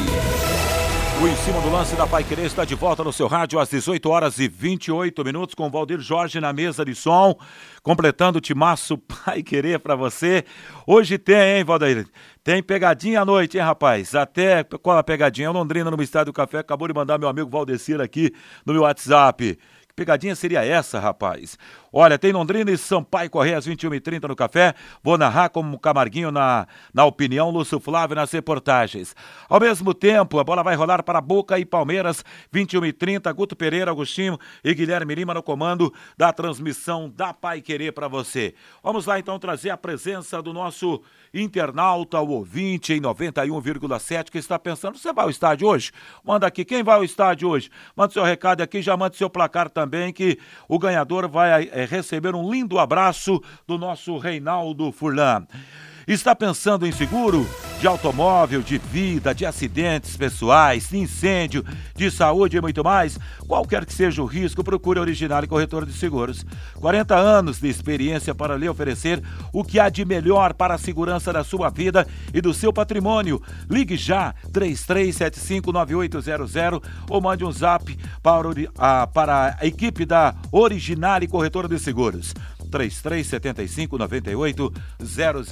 [1.22, 3.68] O Em Cima do Lance da Pai Querer está de volta no seu rádio às
[3.68, 7.36] 18 horas e 28 minutos com Valdir Jorge na mesa de som,
[7.80, 10.44] completando o timaço Pai Querer para você.
[10.84, 12.08] Hoje tem, hein, Valdir?
[12.42, 14.12] Tem pegadinha à noite, hein, rapaz?
[14.12, 15.48] Até qual a pegadinha?
[15.48, 18.32] O Londrina no Estádio do Café acabou de mandar meu amigo Valdecir aqui
[18.66, 19.56] no meu WhatsApp.
[19.86, 21.56] Que pegadinha seria essa, rapaz?
[21.92, 24.74] Olha, tem Londrina e Sampaio Correia às 21h30 no café.
[25.02, 29.14] Vou narrar como Camarguinho na, na opinião, Lúcio Flávio nas reportagens.
[29.48, 32.24] Ao mesmo tempo, a bola vai rolar para Boca e Palmeiras,
[32.54, 33.34] 21h30.
[33.34, 38.54] Guto Pereira, Agostinho e Guilherme Lima no comando da transmissão da Pai Querer para você.
[38.82, 44.58] Vamos lá então trazer a presença do nosso internauta, o ouvinte em 91,7 que está
[44.58, 45.92] pensando: você vai ao estádio hoje?
[46.24, 47.70] Manda aqui, quem vai ao estádio hoje?
[47.96, 52.34] Manda seu recado aqui, já manda seu placar também, que o ganhador vai é, receber
[52.34, 55.46] um lindo abraço do nosso Reinaldo Furlan.
[56.06, 57.46] Está pensando em seguro?
[57.78, 63.16] De automóvel, de vida, de acidentes pessoais, de incêndio, de saúde e muito mais?
[63.46, 66.44] Qualquer que seja o risco, procure a Original e Corretora de Seguros.
[66.74, 71.32] 40 anos de experiência para lhe oferecer o que há de melhor para a segurança
[71.32, 73.40] da sua vida e do seu patrimônio.
[73.68, 81.28] Ligue já 33759800 ou mande um zap para, a, para a equipe da Original e
[81.28, 82.34] Corretora de Seguros.
[82.70, 85.48] 3375 9800.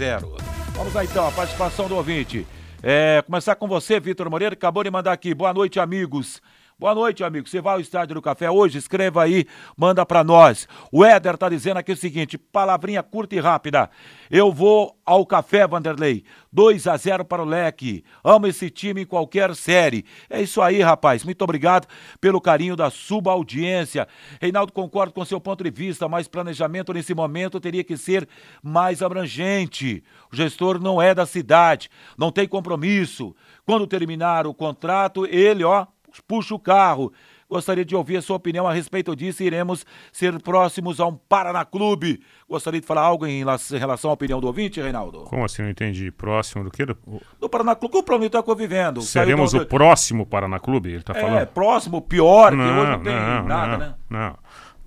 [0.72, 2.46] Vamos lá então, a participação do ouvinte.
[2.82, 5.34] É, começar com você, Vitor Moreira, que acabou de mandar aqui.
[5.34, 6.40] Boa noite, amigos.
[6.80, 7.48] Boa noite, amigo.
[7.48, 8.78] Você vai ao Estádio do Café hoje?
[8.78, 10.68] Escreva aí, manda para nós.
[10.92, 13.90] O Éder tá dizendo aqui o seguinte, palavrinha curta e rápida.
[14.30, 16.22] Eu vou ao café, Vanderlei.
[16.52, 18.04] 2 a 0 para o Leque.
[18.22, 20.04] Amo esse time em qualquer série.
[20.30, 21.24] É isso aí, rapaz.
[21.24, 21.88] Muito obrigado
[22.20, 24.06] pelo carinho da subaudiência.
[24.40, 28.28] Reinaldo, concordo com seu ponto de vista, mas planejamento nesse momento teria que ser
[28.62, 30.04] mais abrangente.
[30.32, 33.34] O gestor não é da cidade, não tem compromisso.
[33.66, 35.84] Quando terminar o contrato, ele, ó,
[36.26, 37.12] puxa o carro.
[37.48, 39.42] Gostaria de ouvir a sua opinião a respeito disso.
[39.42, 42.20] Iremos ser próximos a um Paraná Clube.
[42.46, 43.42] Gostaria de falar algo em
[43.78, 45.24] relação à opinião do ouvinte, Reinaldo?
[45.24, 45.62] Como assim?
[45.62, 46.10] Não entendi.
[46.10, 46.84] Próximo do que?
[46.84, 46.96] Do,
[47.40, 49.00] do Paraná Clube, o problema está convivendo.
[49.00, 49.62] Seremos do...
[49.62, 50.90] o próximo Paraná Clube?
[50.90, 51.38] Ele está é, falando?
[51.38, 53.94] É, próximo, pior, não, que hoje não tem não, nada, não, né?
[54.10, 54.38] Não.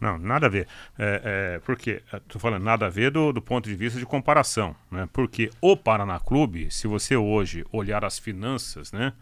[0.01, 0.67] Não, nada a ver.
[0.97, 4.75] É, é, porque, estou falando nada a ver do, do, ponto de vista de comparação,
[4.89, 5.07] né?
[5.13, 9.13] Porque o Paraná Clube, se você hoje olhar as finanças, né?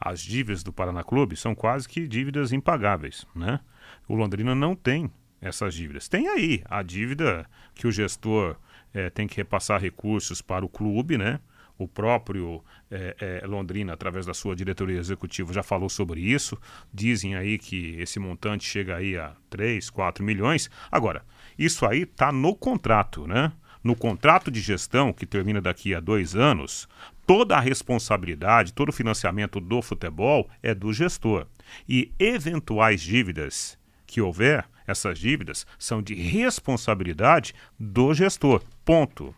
[0.00, 3.60] As dívidas do Paraná Clube são quase que dívidas impagáveis, né?
[4.08, 6.08] O Londrina não tem essas dívidas.
[6.08, 8.56] Tem aí a dívida que o gestor
[8.92, 11.40] é, tem que repassar recursos para o clube, né?
[11.78, 16.58] O próprio é, é, Londrina, através da sua diretoria executiva, já falou sobre isso.
[16.92, 20.70] Dizem aí que esse montante chega aí a 3, 4 milhões.
[20.90, 21.22] Agora,
[21.58, 23.52] isso aí está no contrato, né?
[23.86, 26.88] No contrato de gestão, que termina daqui a dois anos,
[27.24, 31.46] toda a responsabilidade, todo o financiamento do futebol é do gestor.
[31.88, 38.60] E eventuais dívidas que houver Essas dívidas são de responsabilidade do gestor.
[38.84, 39.32] Ponto.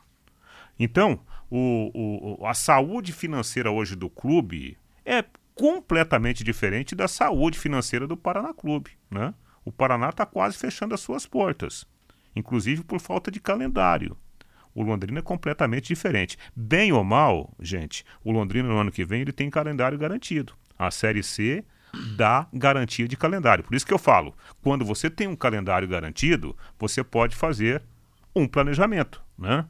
[0.78, 5.22] Então, o, o, a saúde financeira hoje do clube é
[5.54, 8.92] completamente diferente da saúde financeira do Paraná Clube.
[9.10, 9.34] Né?
[9.62, 11.86] O Paraná está quase fechando as suas portas,
[12.34, 14.16] inclusive por falta de calendário.
[14.78, 16.38] O Londrina é completamente diferente.
[16.54, 20.52] Bem ou mal, gente, o Londrina no ano que vem ele tem calendário garantido.
[20.78, 21.64] A Série C
[22.16, 23.64] dá garantia de calendário.
[23.64, 27.82] Por isso que eu falo, quando você tem um calendário garantido, você pode fazer
[28.36, 29.66] um planejamento, né?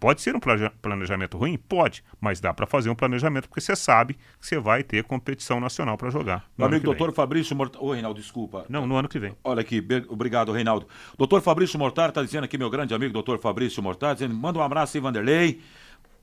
[0.00, 1.58] Pode ser um planejamento ruim?
[1.58, 5.60] Pode, mas dá para fazer um planejamento porque você sabe que você vai ter competição
[5.60, 6.46] nacional para jogar.
[6.56, 7.78] Meu amigo doutor Fabrício Mortar.
[7.82, 8.64] Ô, Reinaldo, desculpa.
[8.66, 9.36] Não, no ano que vem.
[9.44, 10.88] Olha aqui, obrigado, Reinaldo.
[11.18, 14.62] Doutor Fabrício Mortar está dizendo aqui, meu grande amigo, doutor Fabrício Mortar, dizendo: manda um
[14.62, 15.60] abraço aí, Vanderlei.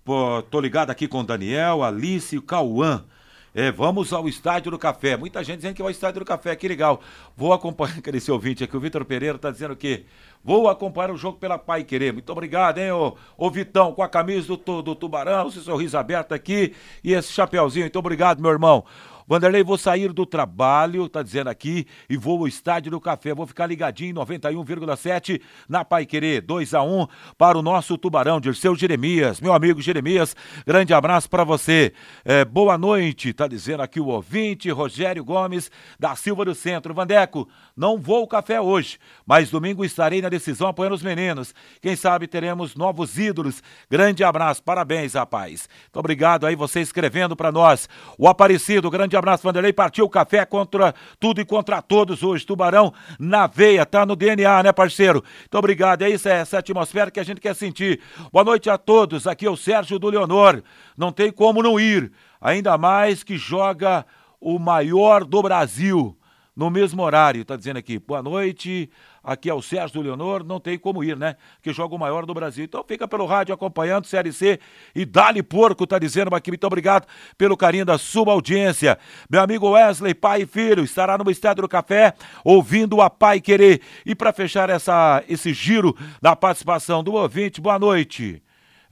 [0.04, 3.06] Pô, tô ligado aqui com o Daniel, Alice e o Cauã.
[3.54, 5.18] É, vamos ao Estádio do Café.
[5.18, 7.02] Muita gente dizendo que vai ao Estádio do Café, que legal.
[7.36, 8.78] Vou acompanhar, cadê esse ouvinte aqui?
[8.78, 10.06] O Vitor Pereira está dizendo que
[10.44, 12.14] vou acompanhar o jogo pela Pai Querer.
[12.14, 16.34] Muito obrigado, hein, ô, ô Vitão, com a camisa do, do Tubarão, esse sorriso aberto
[16.34, 16.74] aqui
[17.04, 17.86] e esse chapéuzinho.
[17.86, 18.84] Muito obrigado, meu irmão.
[19.28, 23.34] Vanderlei, vou sair do trabalho, tá dizendo aqui, e vou ao estádio do café.
[23.36, 26.42] Vou ficar ligadinho em 91,7 na Pai Querer.
[26.42, 29.42] 2 a 1 para o nosso Tubarão, Dirceu Jeremias.
[29.42, 30.34] Meu amigo Jeremias,
[30.66, 31.92] grande abraço para você.
[32.24, 36.94] É, boa noite, tá dizendo aqui o ouvinte, Rogério Gomes, da Silva do Centro.
[36.94, 41.54] Vandeco, não vou ao café hoje, mas domingo estarei na decisão apoiando os meninos.
[41.82, 43.62] Quem sabe teremos novos ídolos.
[43.92, 45.68] Grande abraço, parabéns, rapaz.
[45.84, 47.90] Muito obrigado aí você escrevendo para nós.
[48.18, 49.74] O Aparecido, grande abraço, Vanderlei.
[49.74, 52.46] Partiu o café contra tudo e contra todos hoje.
[52.46, 55.24] Tubarão na veia, tá no DNA, né, parceiro?
[55.40, 56.02] Muito obrigado.
[56.04, 58.00] É isso, é essa atmosfera que a gente quer sentir.
[58.32, 59.28] Boa noite a todos.
[59.28, 60.62] Aqui é o Sérgio do Leonor.
[60.98, 62.12] Não tem como não ir.
[62.40, 64.06] Ainda mais que joga
[64.40, 66.18] o maior do Brasil
[66.56, 67.46] no mesmo horário.
[67.46, 68.90] Tá dizendo aqui, boa noite.
[69.28, 71.36] Aqui é o Sérgio Leonor, não tem como ir, né?
[71.62, 72.64] Que joga o maior do Brasil.
[72.64, 74.58] Então fica pelo rádio acompanhando Série C
[74.96, 76.50] e Dali Porco, tá dizendo aqui.
[76.50, 77.06] Muito obrigado
[77.38, 78.98] pelo carinho da sua audiência.
[79.30, 83.82] Meu amigo Wesley, pai e filho, estará no Estádio do Café ouvindo a Pai Querer.
[84.06, 88.42] E para fechar essa, esse giro da participação do ouvinte, boa noite.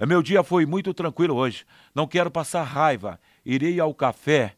[0.05, 1.63] Meu dia foi muito tranquilo hoje.
[1.95, 3.17] Não quero passar raiva.
[3.45, 4.55] Irei ao café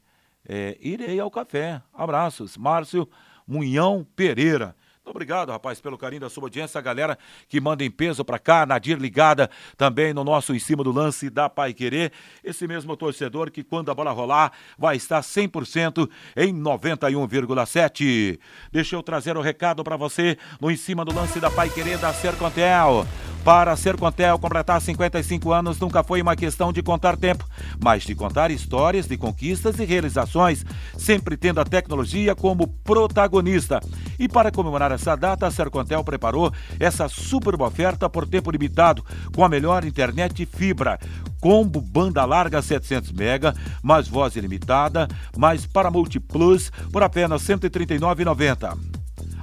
[0.47, 1.81] é, irei ao café.
[1.93, 2.55] Abraços.
[2.57, 3.07] Márcio
[3.45, 4.75] Munhão Pereira.
[5.09, 7.17] Obrigado, rapaz, pelo carinho da sua audiência, a galera
[7.47, 11.29] que manda em peso para cá, Nadir ligada também no nosso em cima do lance
[11.29, 12.11] da Pai Querer.
[12.43, 18.37] Esse mesmo torcedor que quando a bola rolar vai estar 100% em 91,7.
[18.69, 21.97] Deixa eu trazer o recado para você no em cima do lance da Pai Querer
[21.97, 23.07] da Sercontel.
[23.45, 27.45] Para Sercontel completar 55 anos nunca foi uma questão de contar tempo,
[27.81, 30.65] mas de contar histórias de conquistas e realizações,
[30.97, 33.79] sempre tendo a tecnologia como protagonista.
[34.19, 39.03] E para comemorar essa data, a Sercontel preparou essa super oferta por tempo limitado,
[39.35, 40.99] com a melhor internet fibra.
[41.39, 48.77] Combo banda larga 700 mega, mais voz ilimitada, mais para Multiplus por apenas R$ 139,90.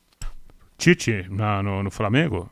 [0.77, 2.51] Tite na, no, no, Flamengo,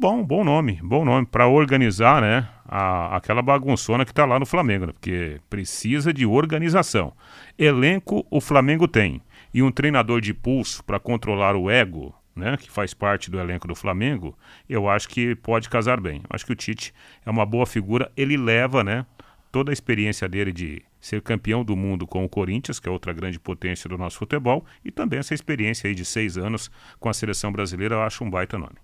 [0.00, 4.46] bom, bom nome, bom nome para organizar, né, a, aquela bagunçona que está lá no
[4.46, 7.12] Flamengo, né, porque precisa de organização.
[7.58, 9.20] Elenco o Flamengo tem
[9.52, 13.66] e um treinador de pulso para controlar o ego, né, que faz parte do elenco
[13.66, 14.36] do Flamengo,
[14.68, 16.18] eu acho que pode casar bem.
[16.18, 16.94] Eu acho que o Tite
[17.26, 19.04] é uma boa figura, ele leva, né,
[19.50, 23.12] toda a experiência dele de ser campeão do mundo com o Corinthians, que é outra
[23.12, 27.12] grande potência do nosso futebol, e também essa experiência aí de seis anos com a
[27.12, 28.76] seleção brasileira, eu acho um baita nome.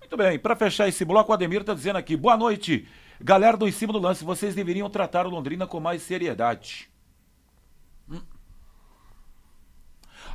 [0.00, 2.88] Muito bem, para fechar esse bloco, o Ademir está dizendo aqui, boa noite,
[3.20, 6.90] galera do Em Cima do Lance, vocês deveriam tratar o Londrina com mais seriedade.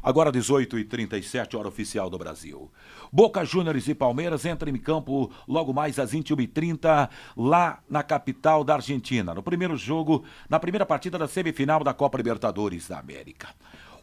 [0.03, 2.69] Agora 18 e 37 hora oficial do Brasil.
[3.09, 8.75] Boca Juniors e Palmeiras entram em campo logo mais às 21h30 lá na capital da
[8.75, 13.47] Argentina, no primeiro jogo, na primeira partida da semifinal da Copa Libertadores da América.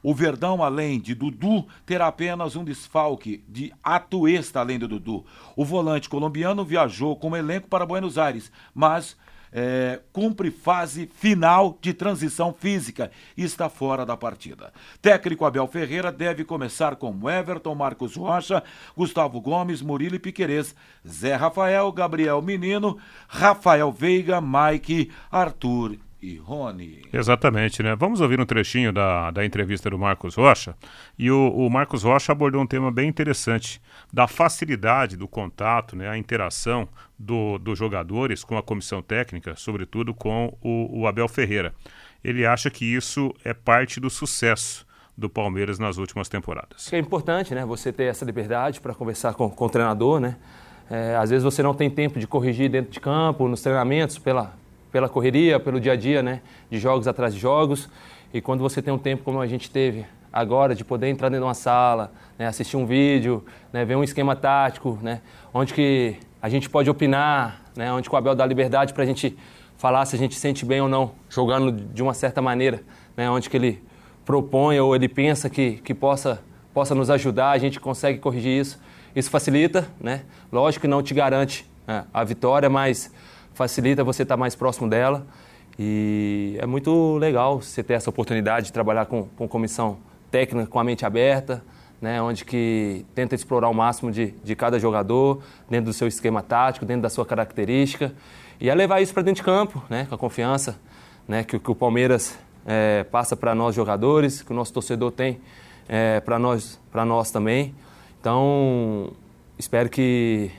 [0.02, 5.26] O Verdão, além de Dudu, terá apenas um desfalque de Atuesta, além do Dudu.
[5.54, 9.18] O volante colombiano viajou como elenco para Buenos Aires, mas
[9.52, 14.72] é, cumpre fase final de transição física e está fora da partida.
[15.00, 18.62] Técnico Abel Ferreira deve começar com Everton, Marcos Rocha,
[18.96, 20.74] Gustavo Gomes, Murilo e Piquerez,
[21.06, 22.98] Zé Rafael, Gabriel Menino,
[23.28, 27.02] Rafael Veiga, Mike, Arthur e Rony.
[27.12, 27.96] Exatamente, né?
[27.96, 30.74] Vamos ouvir um trechinho da, da entrevista do Marcos Rocha.
[31.18, 33.80] E o, o Marcos Rocha abordou um tema bem interessante,
[34.12, 36.08] da facilidade do contato, né?
[36.08, 41.74] A interação do, dos jogadores com a comissão técnica, sobretudo com o, o Abel Ferreira.
[42.22, 46.92] Ele acha que isso é parte do sucesso do Palmeiras nas últimas temporadas.
[46.92, 47.64] É importante, né?
[47.64, 50.36] Você ter essa liberdade para conversar com, com o treinador, né?
[50.90, 54.54] É, às vezes você não tem tempo de corrigir dentro de campo, nos treinamentos, pela,
[54.90, 56.40] pela correria, pelo dia a dia, né?
[56.70, 57.88] De jogos atrás de jogos.
[58.32, 61.42] E quando você tem um tempo como a gente teve agora, de poder entrar dentro
[61.42, 62.46] de uma sala, né?
[62.46, 63.84] assistir um vídeo, né?
[63.84, 65.20] ver um esquema tático, né?
[65.52, 67.92] Onde que a gente pode opinar, né?
[67.92, 69.36] Onde o Abel dá liberdade para a gente
[69.76, 72.82] falar se a gente sente bem ou não, jogando de uma certa maneira,
[73.16, 73.28] né?
[73.30, 73.82] Onde que ele
[74.24, 76.40] propõe ou ele pensa que, que possa,
[76.72, 78.80] possa nos ajudar, a gente consegue corrigir isso.
[79.14, 80.22] Isso facilita, né?
[80.52, 83.12] Lógico que não te garante né, a vitória, mas
[83.54, 85.26] facilita você estar mais próximo dela.
[85.78, 89.98] E é muito legal você ter essa oportunidade de trabalhar com, com comissão
[90.30, 91.62] técnica, com a mente aberta,
[92.00, 96.42] né, onde que tenta explorar o máximo de, de cada jogador, dentro do seu esquema
[96.42, 98.12] tático, dentro da sua característica.
[98.60, 100.78] E é levar isso para dentro de campo, né, com a confiança
[101.26, 105.40] né, que, que o Palmeiras é, passa para nós jogadores, que o nosso torcedor tem
[105.88, 107.74] é, para nós, nós também.
[108.20, 109.12] Então,
[109.58, 110.50] espero que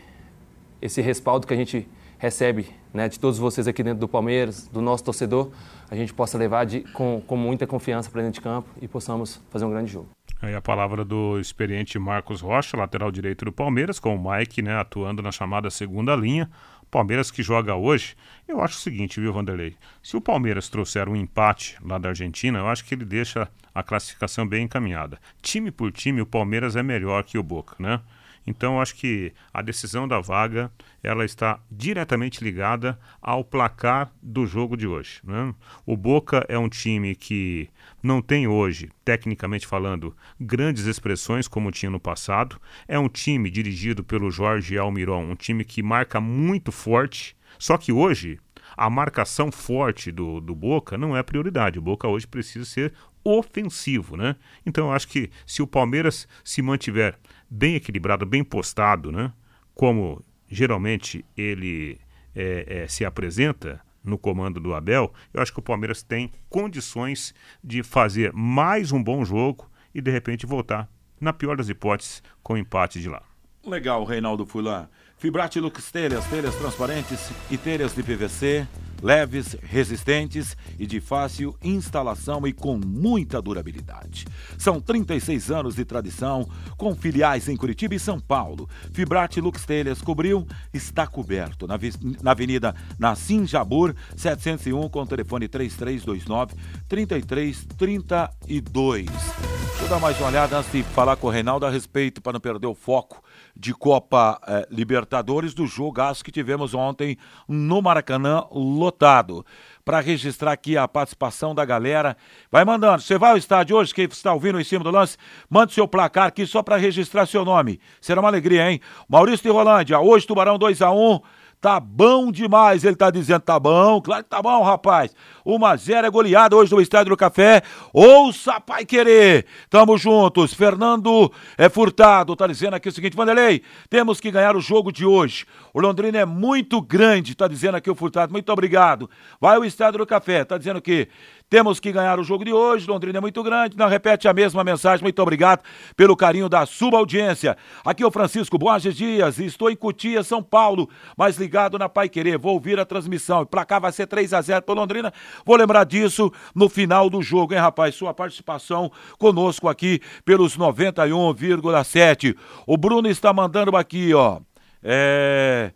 [0.81, 1.87] esse respaldo que a gente
[2.21, 5.49] recebe né, de todos vocês aqui dentro do Palmeiras, do nosso torcedor,
[5.89, 9.41] a gente possa levar de, com, com muita confiança para dentro de campo e possamos
[9.49, 10.09] fazer um grande jogo.
[10.39, 14.75] Aí a palavra do experiente Marcos Rocha, lateral direito do Palmeiras, com o Mike né,
[14.75, 16.47] atuando na chamada segunda linha.
[16.91, 18.15] Palmeiras que joga hoje,
[18.47, 19.75] eu acho o seguinte, viu, Vanderlei?
[20.03, 23.81] Se o Palmeiras trouxer um empate lá da Argentina, eu acho que ele deixa a
[23.81, 25.17] classificação bem encaminhada.
[25.41, 27.99] Time por time, o Palmeiras é melhor que o Boca, né?
[28.45, 30.71] Então, acho que a decisão da vaga
[31.03, 35.19] ela está diretamente ligada ao placar do jogo de hoje.
[35.23, 35.53] Né?
[35.85, 37.69] O Boca é um time que
[38.01, 42.59] não tem hoje, tecnicamente falando, grandes expressões como tinha no passado.
[42.87, 47.35] É um time dirigido pelo Jorge Almiron, um time que marca muito forte.
[47.59, 48.39] Só que hoje
[48.75, 51.77] a marcação forte do, do Boca não é prioridade.
[51.77, 54.35] O Boca hoje precisa ser ofensivo, né?
[54.65, 57.19] Então eu acho que se o Palmeiras se mantiver
[57.51, 59.33] bem equilibrado, bem postado, né?
[59.75, 61.99] Como geralmente ele
[62.33, 67.35] é, é, se apresenta no comando do Abel, eu acho que o Palmeiras tem condições
[67.63, 70.89] de fazer mais um bom jogo e de repente voltar,
[71.19, 73.21] na pior das hipóteses, com empate de lá.
[73.63, 74.89] Legal, Reinaldo Fulan.
[75.17, 78.67] Fibrate Lux Telhas, telhas transparentes e telhas de PVC
[79.01, 84.27] leves, resistentes e de fácil instalação e com muita durabilidade.
[84.57, 86.47] São 36 anos de tradição,
[86.77, 88.69] com filiais em Curitiba e São Paulo.
[88.93, 91.67] Fibrate Lux Telhas cobriu, está coberto.
[91.67, 91.79] Na,
[92.21, 96.53] na Avenida Nassim Jabur, 701, com o telefone 3329
[96.87, 99.05] 3332.
[99.05, 102.33] Deixa eu dar mais uma olhada antes de falar com o Reinaldo a respeito, para
[102.33, 103.23] não perder o foco
[103.55, 109.45] de Copa eh, Libertadores, do jogaço que tivemos ontem no Maracanã, lotado.
[109.83, 112.15] Para registrar aqui a participação da galera.
[112.51, 113.01] Vai mandando.
[113.01, 115.17] Você vai ao estádio hoje, quem está ouvindo em cima do lance,
[115.49, 117.79] mande seu placar aqui só para registrar seu nome.
[117.99, 118.79] Será uma alegria, hein?
[119.09, 121.19] Maurício de Rolândia, hoje Tubarão 2 a 1
[121.61, 125.15] Tá bom demais, ele tá dizendo, tá bom, claro que tá bom, rapaz.
[125.45, 127.61] Uma zero é goleada hoje no Estádio do Café.
[127.93, 129.45] Ouça, pai querer.
[129.69, 130.55] Tamo juntos.
[130.55, 135.05] Fernando é furtado, tá dizendo aqui o seguinte, Vanderlei, temos que ganhar o jogo de
[135.05, 135.45] hoje.
[135.71, 138.31] O Londrina é muito grande, tá dizendo aqui o furtado.
[138.31, 139.07] Muito obrigado.
[139.39, 141.09] Vai ao Estádio do Café, tá dizendo que
[141.51, 142.87] temos que ganhar o jogo de hoje.
[142.87, 143.75] Londrina é muito grande.
[143.75, 145.03] Não repete a mesma mensagem.
[145.03, 145.61] Muito obrigado
[145.97, 147.57] pelo carinho da sua audiência.
[147.83, 149.37] Aqui é o Francisco Borges Dias.
[149.37, 152.37] Estou em Cutia, São Paulo, mas ligado na Pai Querer.
[152.37, 153.45] Vou ouvir a transmissão.
[153.45, 155.13] Pra cá vai ser 3 a 0 para Londrina.
[155.45, 157.95] Vou lembrar disso no final do jogo, hein, rapaz?
[157.95, 158.89] Sua participação
[159.19, 162.33] conosco aqui pelos 91,7.
[162.65, 164.39] O Bruno está mandando aqui, ó.
[164.81, 165.73] É.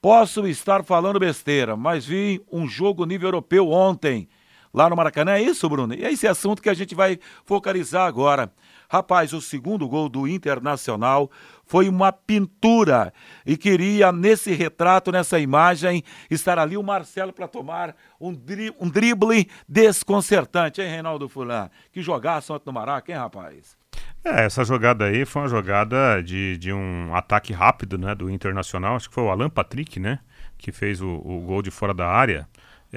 [0.00, 4.28] Posso estar falando besteira, mas vi um jogo nível europeu ontem
[4.76, 5.32] lá no Maracanã.
[5.32, 5.94] É isso, Bruno?
[5.94, 8.52] E é esse assunto que a gente vai focalizar agora.
[8.88, 11.28] Rapaz, o segundo gol do Internacional
[11.64, 13.12] foi uma pintura
[13.44, 18.88] e queria nesse retrato, nessa imagem, estar ali o Marcelo para tomar um, dri um
[18.88, 21.68] drible desconcertante, hein, Reinaldo Fulan?
[21.90, 23.76] Que jogaço ontem no Maraca, hein, rapaz?
[24.22, 28.96] É, essa jogada aí foi uma jogada de, de um ataque rápido, né, do Internacional,
[28.96, 30.20] acho que foi o Alan Patrick, né,
[30.58, 32.46] que fez o, o gol de fora da área,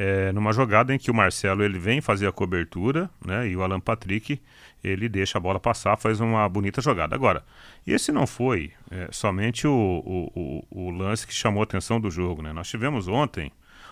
[0.02, 3.62] é, numa jogada em que o Marcelo ele vem fazer a cobertura, né, e o
[3.62, 4.42] Alan Patrick
[4.82, 7.14] ele deixa a bola passar, faz uma bonita jogada.
[7.14, 7.44] Agora,
[7.86, 12.10] esse não foi é, somente o, o, o, o, lance que chamou a atenção do
[12.10, 12.42] jogo.
[12.42, 12.54] Né?
[12.54, 13.52] Nós tivemos ontem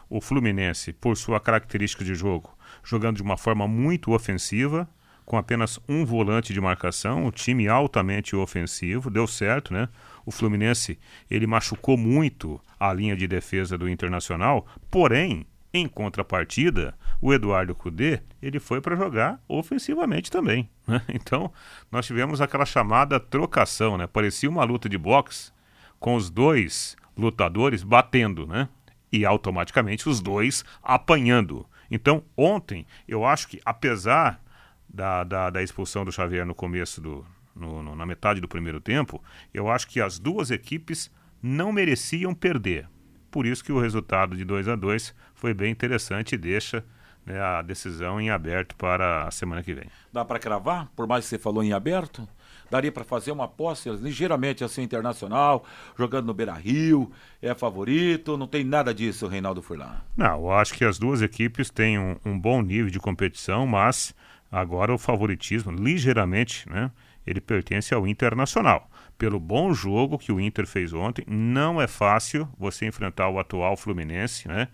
[0.10, 4.88] o Fluminense, por sua característica de jogo, jogando de uma forma muito ofensiva,
[5.26, 9.90] com apenas um volante de marcação, um time altamente ofensivo, deu certo, né?
[10.26, 10.98] O Fluminense,
[11.30, 18.22] ele machucou muito a linha de defesa do Internacional, porém, em contrapartida, o Eduardo Cudê,
[18.42, 20.70] ele foi para jogar ofensivamente também.
[20.88, 21.02] Né?
[21.14, 21.52] Então,
[21.92, 24.08] nós tivemos aquela chamada trocação, né?
[24.08, 25.52] Parecia uma luta de boxe
[26.00, 28.70] com os dois lutadores batendo, né?
[29.12, 31.66] E automaticamente os dois apanhando.
[31.90, 34.42] Então, ontem, eu acho que apesar
[34.88, 37.26] da, da, da expulsão do Xavier no começo do.
[37.56, 39.20] No, no, na metade do primeiro tempo,
[39.52, 41.12] eu acho que as duas equipes
[41.42, 42.88] não mereciam perder.
[43.32, 46.84] Por isso que o resultado de 2 a 2 foi bem interessante e deixa
[47.26, 49.86] né, a decisão em aberto para a semana que vem.
[50.12, 50.90] Dá para cravar?
[50.96, 52.28] Por mais que você falou em aberto?
[52.70, 55.64] Daria para fazer uma aposta ligeiramente assim internacional,
[55.98, 57.10] jogando no Beira Rio,
[57.42, 60.02] é favorito, não tem nada disso, Reinaldo Furlan.
[60.18, 64.14] Não, eu acho que as duas equipes têm um, um bom nível de competição, mas
[64.52, 66.92] agora o favoritismo, ligeiramente, né,
[67.26, 68.90] ele pertence ao Internacional.
[69.18, 73.76] Pelo bom jogo que o Inter fez ontem, não é fácil você enfrentar o atual
[73.76, 74.68] Fluminense, né?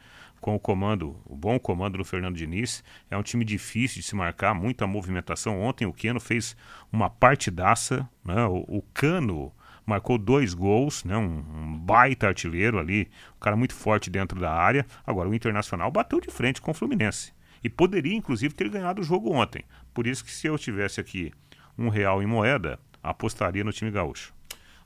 [0.43, 2.83] Com o comando, o bom comando do Fernando Diniz.
[3.09, 5.61] É um time difícil de se marcar, muita movimentação.
[5.61, 6.53] Ontem o Keno fez
[6.91, 8.45] uma partidaça, né?
[8.45, 9.53] o, o Cano
[9.85, 11.15] marcou dois gols, né?
[11.15, 14.85] Um, um, baita artilheiro ali, um cara muito forte dentro da área.
[15.07, 17.31] Agora o Internacional bateu de frente com o Fluminense
[17.63, 19.63] e poderia inclusive ter ganhado o jogo ontem.
[19.93, 21.31] Por isso que se eu tivesse aqui
[21.77, 24.33] um real em moeda, apostaria no time gaúcho.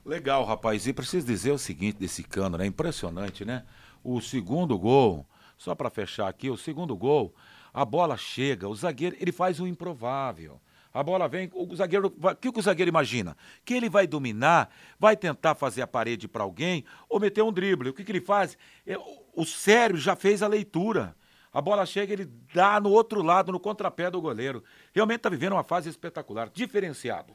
[0.04, 0.86] Legal, rapaz.
[0.86, 2.64] E preciso dizer o seguinte desse Cano, né?
[2.64, 3.64] Impressionante, né?
[4.04, 5.26] O segundo gol
[5.58, 7.34] só para fechar aqui, o segundo gol,
[7.74, 10.60] a bola chega, o zagueiro, ele faz o improvável.
[10.94, 13.36] A bola vem, o zagueiro, o que o zagueiro imagina?
[13.64, 17.90] Que ele vai dominar, vai tentar fazer a parede para alguém ou meter um drible.
[17.90, 18.56] O que, que ele faz?
[18.86, 18.96] É,
[19.34, 21.14] o cérebro já fez a leitura.
[21.52, 24.64] A bola chega, ele dá no outro lado, no contrapé do goleiro.
[24.94, 27.34] Realmente está vivendo uma fase espetacular, diferenciado.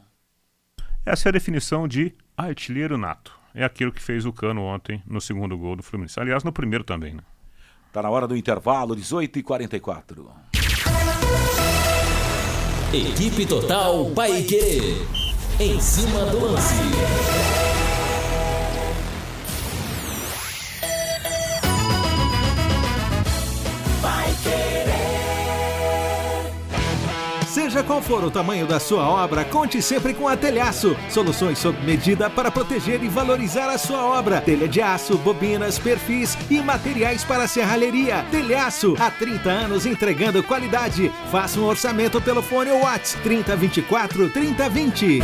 [1.06, 3.38] Essa é a definição de artilheiro nato.
[3.54, 6.20] É aquilo que fez o Cano ontem no segundo gol do Fluminense.
[6.20, 7.24] Aliás, no primeiro também, né?
[7.94, 10.26] Tá na hora do intervalo, 18h44.
[12.91, 14.98] Equipe Total Paique.
[15.60, 16.74] Em cima do lance.
[27.74, 30.96] Seja qual for o tamanho da sua obra, conte sempre com a Telhaço.
[31.10, 34.40] Soluções sob medida para proteger e valorizar a sua obra.
[34.40, 38.24] Telha de aço, bobinas, perfis e materiais para serralheria.
[38.30, 41.12] Telhaço, há 30 anos entregando qualidade.
[41.32, 45.20] Faça um orçamento pelo fone WhatsApp 3024 3020.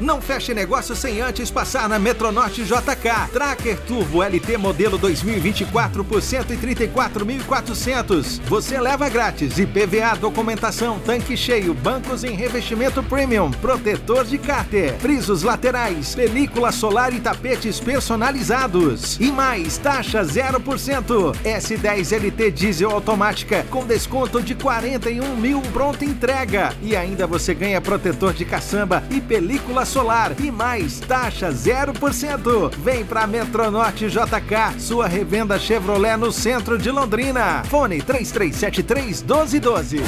[0.00, 3.28] Não feche negócio sem antes passar na Metronorte JK.
[3.34, 8.40] Tracker Turbo LT modelo 2024 por 134.400.
[8.46, 15.42] Você leva grátis IPVA, documentação, tanque cheio, bancos em revestimento premium, protetor de cárter, frisos
[15.42, 19.20] laterais, película solar e tapetes personalizados.
[19.20, 21.36] E mais, taxa 0%.
[21.44, 26.74] S10 LT diesel automática com desconto de 41 mil pronta entrega.
[26.82, 32.70] E ainda você ganha protetor de caçamba e película solar e mais taxa 0%.
[32.78, 37.64] Vem pra Metronorte JK, sua revenda Chevrolet no centro de Londrina.
[37.64, 39.98] Fone 3373 1212.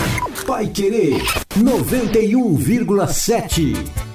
[0.46, 1.20] Pai Querer
[1.58, 4.11] 91,7.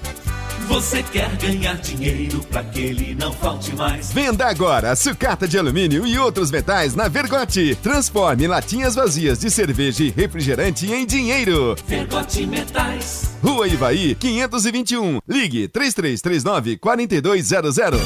[0.67, 4.11] Você quer ganhar dinheiro para que ele não falte mais?
[4.11, 7.73] Venda agora sucata de alumínio e outros metais na Vergote.
[7.81, 11.73] Transforme latinhas vazias de cerveja e refrigerante em dinheiro.
[11.87, 13.31] Vergote Metais.
[13.41, 15.19] Rua Ivaí, 521.
[15.25, 18.01] Ligue 3339 4200.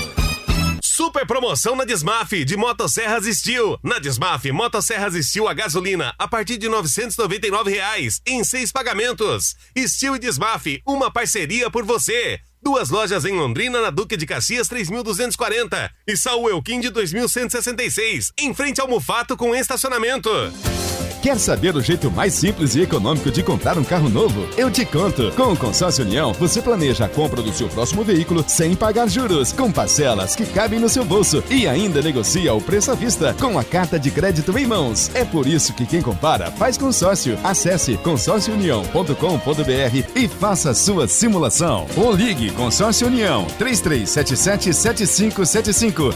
[0.83, 3.79] Super promoção na Desmaf de Motosserras Steel.
[3.81, 9.55] Na Desmaf, Motosserras Steel a gasolina a partir de 999 reais, em seis pagamentos.
[9.75, 12.39] Steel e Desmaf, uma parceria por você.
[12.63, 18.53] Duas lojas em Londrina, na Duque de Caxias 3240 e Saul Elquim de 2166, em
[18.53, 20.29] frente ao Mufato com estacionamento.
[21.21, 24.47] Quer saber o jeito mais simples e econômico de comprar um carro novo?
[24.57, 25.31] Eu te conto.
[25.33, 29.51] Com o Consórcio União, você planeja a compra do seu próximo veículo sem pagar juros,
[29.51, 33.59] com parcelas que cabem no seu bolso e ainda negocia o preço à vista com
[33.59, 35.11] a carta de crédito em mãos.
[35.13, 37.37] É por isso que quem compara faz consórcio.
[37.43, 41.85] Acesse consórciounião.com.br e faça sua simulação.
[41.97, 46.13] Ou ligue Consórcio União 3377 7575.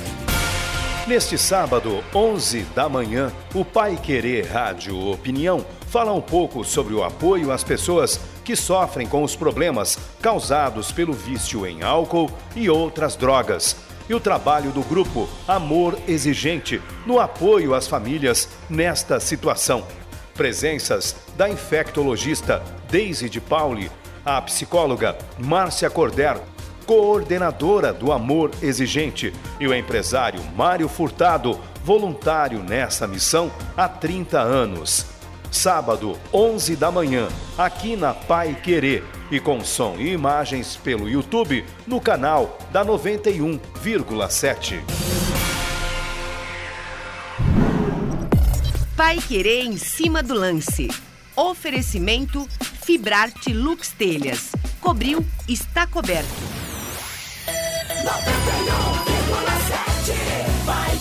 [1.07, 7.03] Neste sábado, 11 da manhã, o Pai Querer Rádio Opinião fala um pouco sobre o
[7.03, 13.15] apoio às pessoas que sofrem com os problemas causados pelo vício em álcool e outras
[13.15, 13.75] drogas.
[14.09, 19.85] E o trabalho do grupo Amor Exigente no apoio às famílias nesta situação.
[20.33, 22.61] Presenças da infectologista
[22.91, 23.89] Daisy de Pauli,
[24.25, 26.41] a psicóloga Márcia Corder,
[26.85, 35.05] coordenadora do Amor Exigente, e o empresário Mário Furtado, voluntário nessa missão há 30 anos.
[35.51, 41.65] Sábado, 11 da manhã, aqui na Pai Querer, e com som e imagens pelo YouTube
[41.87, 44.81] no canal da 91,7.
[48.95, 50.89] Pai Querer em cima do lance.
[51.35, 52.47] Oferecimento
[52.85, 54.51] Fibrarte Lux Telhas.
[54.79, 56.29] Cobriu, está coberto.
[58.03, 60.13] 91,7
[60.65, 60.91] vai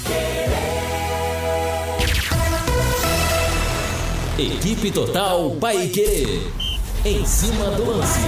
[4.39, 4.57] querer.
[4.57, 6.51] Equipe Total Paique.
[7.05, 8.21] Em cima do lance.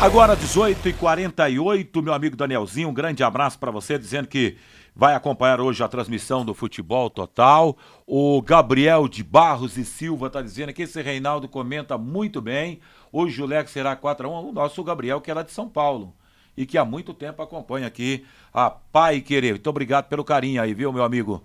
[0.00, 4.56] Agora 18h48, meu amigo Danielzinho, um grande abraço para você, dizendo que
[4.96, 7.76] vai acompanhar hoje a transmissão do Futebol Total.
[8.06, 12.80] O Gabriel de Barros e Silva está dizendo que esse Reinaldo comenta muito bem.
[13.12, 14.48] Hoje o Leque será 4x1.
[14.48, 16.14] O nosso Gabriel, que é lá de São Paulo
[16.56, 18.24] e que há muito tempo acompanha aqui
[18.54, 19.52] a Pai Querer.
[19.52, 21.44] Muito obrigado pelo carinho aí, viu, meu amigo?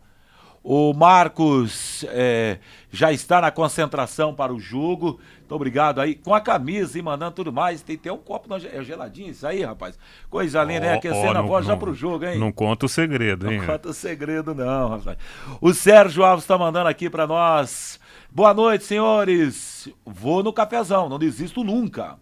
[0.63, 2.59] O Marcos é,
[2.91, 5.19] já está na concentração para o jogo.
[5.39, 6.13] Muito obrigado aí.
[6.13, 7.81] Com a camisa e mandando tudo mais.
[7.81, 9.97] Tem, tem um copo no, é geladinho isso aí, rapaz.
[10.29, 10.93] Coisa linda, né?
[10.93, 12.37] Aquecendo a voz já pro jogo, hein?
[12.37, 13.57] Não conta o segredo, hein?
[13.57, 15.17] Não conta o segredo, não, rapaz.
[15.59, 17.99] O Sérgio Alves está mandando aqui para nós.
[18.29, 19.89] Boa noite, senhores.
[20.05, 22.17] Vou no cafezão, não desisto nunca.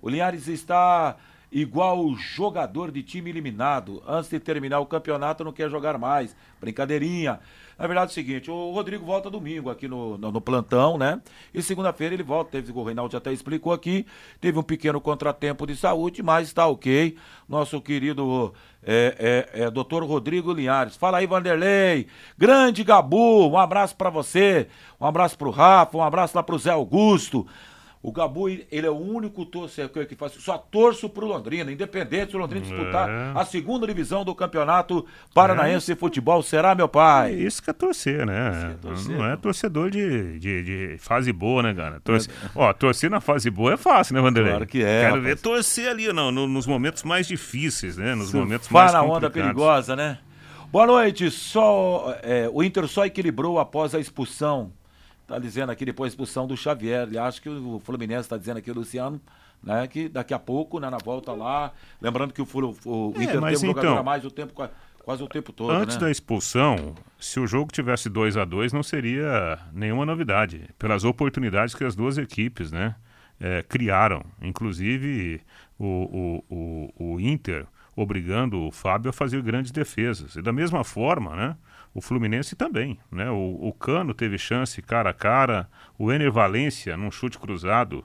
[0.00, 1.16] O Linhares está
[1.52, 4.02] igual jogador de time eliminado.
[4.06, 6.34] Antes de terminar o campeonato, não quer jogar mais.
[6.60, 7.40] Brincadeirinha.
[7.78, 11.20] Na verdade é o seguinte, o Rodrigo volta domingo aqui no, no, no plantão, né?
[11.52, 14.06] E segunda-feira ele volta, teve, o Reinaldo até explicou aqui,
[14.40, 17.16] teve um pequeno contratempo de saúde, mas está ok.
[17.48, 18.52] Nosso querido
[18.84, 20.96] é, é, é, doutor Rodrigo Linhares.
[20.96, 22.06] Fala aí, Vanderlei.
[22.38, 24.68] Grande Gabu, um abraço para você,
[25.00, 27.46] um abraço pro Rafa, um abraço lá pro Zé Augusto.
[28.04, 30.32] O Gabu, ele é o único torcedor que faz.
[30.32, 33.32] Só torço pro Londrina, independente se o Londrina disputar É.
[33.32, 36.42] a segunda divisão do campeonato paranaense de futebol.
[36.42, 37.32] Será, meu pai?
[37.34, 38.74] Isso que é torcer, né?
[39.08, 42.00] Não é torcedor de, de, de fase boa, né, cara?
[42.00, 42.28] Torce...
[42.56, 44.50] Ó, torcer na fase boa é fácil, né, Vanderlei?
[44.52, 45.22] Claro que é, Quero rapaz.
[45.24, 48.16] ver torcer ali, não, no- nos momentos mais difíceis, né?
[48.16, 49.32] Nos momentos mais na onda complicados.
[49.54, 50.18] perigosa, né?
[50.72, 51.30] Boa noite.
[51.30, 54.72] Só, é, o Inter só equilibrou após a expulsão.
[55.26, 57.06] Tá dizendo aqui depois da expulsão do Xavier.
[57.06, 59.20] Ele acha que o Fluminense está dizendo aqui, o Luciano,
[59.62, 59.86] né?
[59.86, 61.72] Que daqui a pouco, né, na volta lá.
[62.00, 64.52] Lembrando que o, Flu- o É, Inter teve um jogador então, a mais o tempo,
[64.52, 64.70] qua-
[65.04, 65.70] quase o tempo todo.
[65.70, 66.02] Antes né?
[66.02, 71.74] da expulsão, se o jogo tivesse 2 a 2 não seria nenhuma novidade, pelas oportunidades
[71.74, 72.94] que as duas equipes né,
[73.40, 74.22] eh, criaram.
[74.40, 75.40] Inclusive
[75.78, 76.54] o, o,
[76.98, 77.66] o, o Inter
[77.96, 80.36] obrigando o Fábio a fazer grandes defesas.
[80.36, 81.56] E da mesma forma, né,
[81.94, 82.98] o Fluminense também.
[83.10, 85.68] Né, o, o Cano teve chance cara a cara,
[85.98, 88.04] o Ener Valência, num chute cruzado,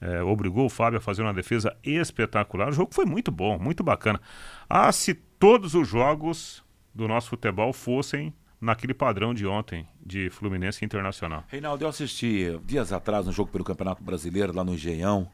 [0.00, 2.68] é, obrigou o Fábio a fazer uma defesa espetacular.
[2.68, 4.20] O jogo foi muito bom, muito bacana.
[4.68, 6.64] Ah, se todos os jogos
[6.94, 11.44] do nosso futebol fossem naquele padrão de ontem, de Fluminense Internacional.
[11.48, 15.30] Reinaldo, eu assisti dias atrás um jogo pelo Campeonato Brasileiro lá no Engenhão,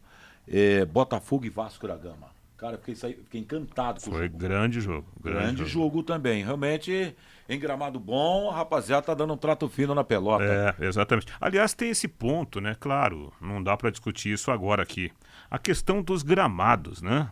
[0.47, 2.35] é, Botafogo e Vasco da Gama.
[2.57, 4.39] Cara, fiquei, fiquei encantado com o Foi jogo.
[4.39, 5.07] grande jogo.
[5.23, 6.43] Grande jogo também.
[6.43, 7.15] Realmente,
[7.49, 10.45] em gramado bom, a rapaziada tá dando um trato fino na pelota.
[10.79, 11.27] É, exatamente.
[11.41, 12.77] Aliás, tem esse ponto, né?
[12.79, 15.13] Claro, não dá para discutir isso agora aqui.
[15.51, 17.31] A questão dos gramados, né?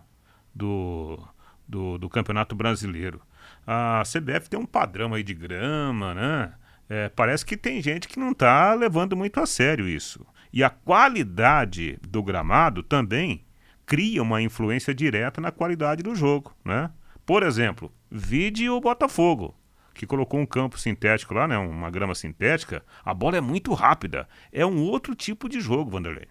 [0.54, 1.18] Do,
[1.66, 3.20] do, do Campeonato Brasileiro.
[3.66, 6.52] A CBF tem um padrão aí de grama, né?
[6.88, 10.24] É, parece que tem gente que não está levando muito a sério isso.
[10.52, 13.44] E a qualidade do gramado também
[13.84, 16.90] cria uma influência direta na qualidade do jogo, né?
[17.26, 19.54] Por exemplo, vide o Botafogo,
[19.94, 21.56] que colocou um campo sintético lá, né?
[21.56, 22.82] Uma grama sintética.
[23.04, 24.28] A bola é muito rápida.
[24.52, 26.26] É um outro tipo de jogo, Vanderlei.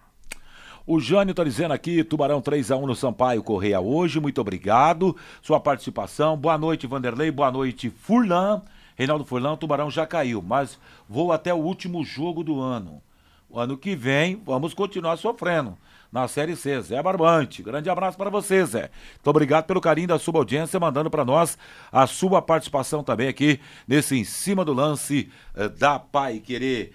[0.85, 5.15] O Jânio tá dizendo aqui, Tubarão 3x1 no Sampaio Correia hoje, muito obrigado.
[5.41, 6.35] Sua participação.
[6.35, 7.31] Boa noite, Vanderlei.
[7.31, 8.61] Boa noite, Furlan.
[8.97, 13.01] Reinaldo Furlan, o Tubarão já caiu, mas vou até o último jogo do ano.
[13.49, 15.77] O ano que vem, vamos continuar sofrendo
[16.13, 16.79] na Série C.
[16.79, 18.91] Zé Barbante, grande abraço para você, Zé.
[19.13, 21.57] Muito obrigado pelo carinho da sua audiência, mandando para nós
[21.91, 26.93] a sua participação também aqui nesse Em Cima do Lance eh, da Pai Querer.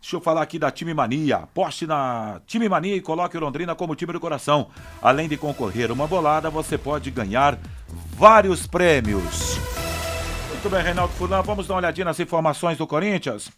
[0.00, 1.38] Deixa eu falar aqui da Time Mania.
[1.38, 4.68] Aposte na Time Mania e coloque o Londrina como time do coração.
[5.02, 7.58] Além de concorrer uma bolada, você pode ganhar
[8.16, 9.58] vários prêmios.
[10.50, 13.50] Muito bem, Reinaldo Fulan, vamos dar uma olhadinha nas informações do Corinthians.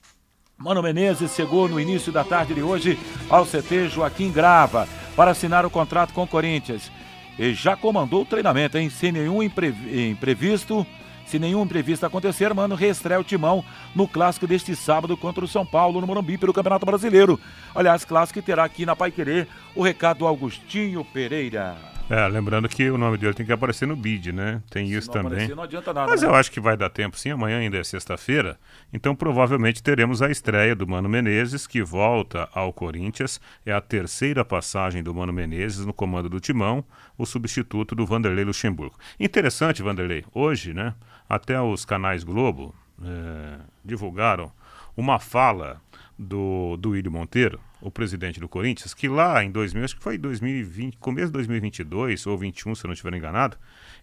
[0.65, 2.99] Mano Menezes chegou no início da tarde de hoje
[3.29, 6.91] ao CT Joaquim Grava para assinar o contrato com o Corinthians.
[7.39, 8.89] E já comandou o treinamento, hein?
[8.89, 10.87] Sem nenhum imprevisto.
[11.27, 13.63] Se nenhum imprevisto acontecer, Mano reestreia o timão
[13.95, 17.39] no clássico deste sábado contra o São Paulo, no Morumbi, pelo Campeonato Brasileiro.
[17.75, 21.94] Aliás, clássico que terá aqui na Pai Querer o recado do Augustinho Pereira.
[22.11, 24.63] É, lembrando que o nome dele tem que aparecer no bid, né?
[24.71, 25.33] Tem Se isso não também.
[25.33, 26.29] aparecer, não adianta nada, Mas né?
[26.29, 28.59] eu acho que vai dar tempo sim, amanhã ainda é sexta-feira.
[28.93, 33.41] Então provavelmente teremos a estreia do Mano Menezes, que volta ao Corinthians.
[33.65, 36.85] É a terceira passagem do Mano Menezes no comando do Timão,
[37.17, 38.99] o substituto do Vanderlei Luxemburgo.
[39.19, 40.95] Interessante, Vanderlei, hoje, né?
[41.27, 44.53] Até os canais Globo eh, divulgaram
[44.95, 45.81] uma fala
[46.19, 50.17] do, do William Monteiro, o presidente do Corinthians, que lá em 2000, acho que foi
[50.17, 53.57] 2020, começo de 2022 ou 21, se eu não estiver enganado,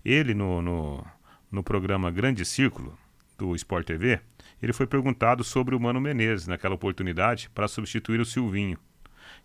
[0.03, 1.05] ele no, no,
[1.51, 2.97] no programa Grande Círculo
[3.38, 4.20] do Sport TV,
[4.62, 8.78] ele foi perguntado sobre o Mano Menezes naquela oportunidade para substituir o Silvinho.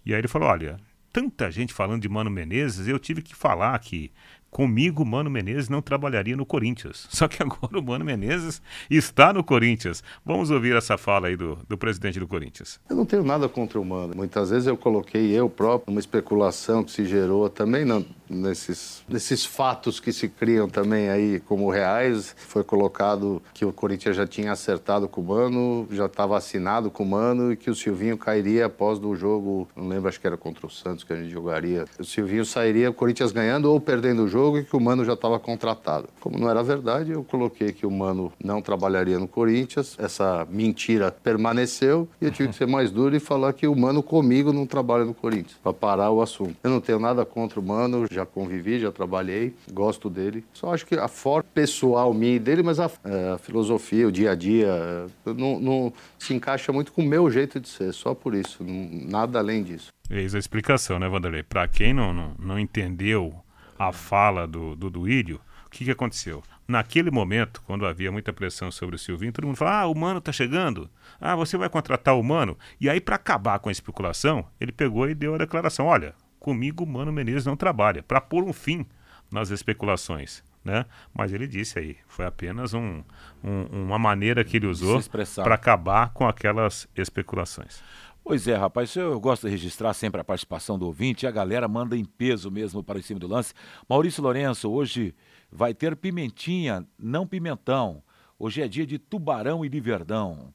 [0.04, 0.78] E aí ele falou: olha,
[1.12, 4.12] tanta gente falando de Mano Menezes, eu tive que falar que
[4.50, 7.06] comigo Mano Menezes não trabalharia no Corinthians.
[7.10, 10.02] Só que agora o Mano Menezes está no Corinthians.
[10.24, 12.80] Vamos ouvir essa fala aí do, do presidente do Corinthians.
[12.88, 14.14] Eu não tenho nada contra o Mano.
[14.16, 17.84] Muitas vezes eu coloquei eu próprio uma especulação que se gerou também
[18.28, 22.34] nesses, nesses fatos que se criam também aí como reais.
[22.38, 27.02] Foi colocado que o Corinthians já tinha acertado com o Mano, já estava assinado com
[27.02, 30.36] o Mano e que o Silvinho cairia após do jogo, não lembro, acho que era
[30.36, 31.84] contra o Santos que a gente jogaria.
[31.98, 35.14] O Silvinho sairia, o Corinthians ganhando ou perdendo o jogo e que o Mano já
[35.14, 36.08] estava contratado.
[36.20, 39.96] Como não era verdade, eu coloquei que o Mano não trabalharia no Corinthians.
[39.98, 44.02] Essa mentira permaneceu e eu tive que ser mais duro e falar que o Mano
[44.02, 46.56] comigo não trabalha no Corinthians, para parar o assunto.
[46.62, 50.44] Eu não tenho nada contra o Mano, já convivi, já trabalhei, gosto dele.
[50.52, 54.12] Só acho que a forma pessoal minha e dele, mas a, é, a filosofia, o
[54.12, 57.92] dia a dia, é, não, não se encaixa muito com o meu jeito de ser,
[57.92, 59.88] só por isso, nada além disso.
[60.10, 61.42] Eis a explicação, né, Vanderlei?
[61.42, 63.34] Para quem não, não, não entendeu
[63.78, 66.42] a fala do, do Duílio, o que, que aconteceu?
[66.66, 70.20] Naquele momento, quando havia muita pressão sobre o Silvinho, todo mundo falava: ah, o Mano
[70.20, 70.88] tá chegando.
[71.20, 72.58] Ah, você vai contratar o Mano.
[72.80, 76.84] E aí, para acabar com a especulação, ele pegou e deu a declaração: olha, comigo
[76.84, 78.84] o Mano Menezes não trabalha, para pôr um fim
[79.30, 80.42] nas especulações.
[80.64, 80.84] Né?
[81.14, 83.00] Mas ele disse aí, foi apenas um,
[83.44, 84.96] um- uma maneira que ele usou
[85.44, 87.80] para acabar com aquelas especulações.
[88.28, 91.68] Pois é, rapaz, eu gosto de registrar sempre a participação do ouvinte e a galera
[91.68, 93.54] manda em peso mesmo para em cima do lance.
[93.88, 95.14] Maurício Lourenço, hoje
[95.48, 98.02] vai ter pimentinha, não pimentão.
[98.36, 100.52] Hoje é dia de tubarão e de verdão.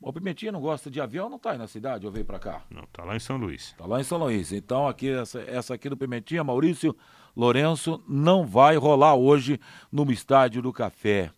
[0.00, 2.62] O Pimentinha não gosta de avião, não tá aí na cidade ou veio para cá?
[2.70, 3.74] Não, tá lá em São Luís.
[3.76, 4.50] Tá lá em São Luís.
[4.50, 6.96] Então, aqui, essa, essa aqui do Pimentinha, Maurício
[7.36, 9.60] Lourenço, não vai rolar hoje
[9.92, 11.30] no Estádio do Café.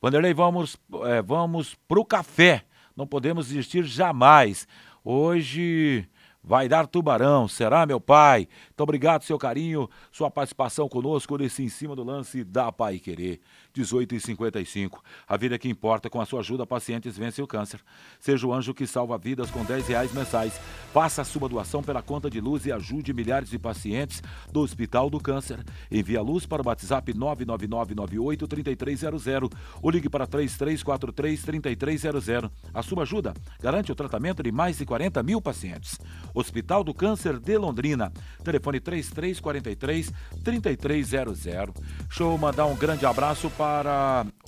[0.00, 2.64] Vanderlei, vamos, é, vamos pro café.
[2.96, 4.66] Não podemos desistir jamais.
[5.04, 6.08] Hoje
[6.42, 8.48] vai dar tubarão, será, meu pai?
[8.68, 13.40] Muito obrigado, seu carinho, sua participação conosco nesse em cima do lance da Pai Querer.
[13.74, 15.02] 18 e 55.
[15.26, 17.80] A vida que importa, com a sua ajuda, pacientes vencem o câncer.
[18.20, 20.60] Seja o anjo que salva vidas com 10 reais mensais.
[20.92, 25.08] Faça a sua doação pela conta de luz e ajude milhares de pacientes do Hospital
[25.08, 25.64] do Câncer.
[25.90, 29.50] Envie a luz para o WhatsApp 999983300
[29.80, 32.50] ou ligue para 3343-3300.
[32.74, 35.98] A sua ajuda garante o tratamento de mais de 40 mil pacientes.
[36.34, 38.12] Hospital do Câncer de Londrina.
[38.44, 41.72] Telefone 3343-3300.
[42.08, 43.61] Deixa eu mandar um grande abraço para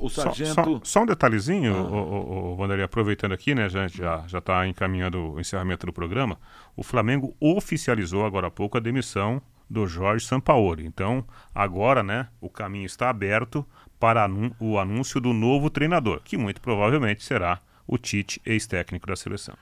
[0.01, 0.55] o Só- sargento.
[0.55, 3.69] Só, só um detalhezinho, o, o, o Vanderlei, aproveitando aqui, né?
[3.69, 6.39] Já já já está encaminhando o encerramento do programa.
[6.77, 10.87] O Flamengo oficializou agora há pouco a demissão do Jorge Sampaoli.
[10.87, 13.65] Então, agora, né, o caminho está aberto
[13.99, 19.17] para anun- o anúncio do novo treinador, que muito provavelmente será o Tite, ex-técnico da
[19.17, 19.55] seleção.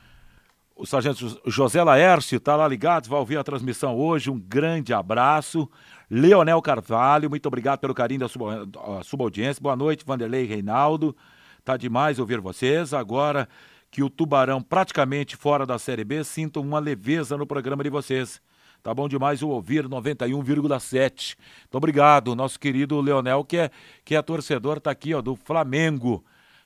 [0.74, 4.30] O sargento José Laércio está lá ligado, vai ouvir a transmissão hoje.
[4.30, 5.70] Um grande abraço.
[6.14, 8.68] Leonel Carvalho, muito obrigado pelo carinho da sua,
[9.18, 9.62] audiência.
[9.62, 11.16] Boa noite, Vanderlei Reinaldo.
[11.64, 12.92] Tá demais ouvir vocês.
[12.92, 13.48] Agora
[13.90, 18.42] que o Tubarão praticamente fora da Série B, sinto uma leveza no programa de vocês.
[18.82, 21.34] Tá bom demais o ouvir 91,7.
[21.62, 23.70] Muito obrigado, nosso querido Leonel, que é,
[24.04, 26.22] que é torcedor, tá aqui, ó, do Flamengo.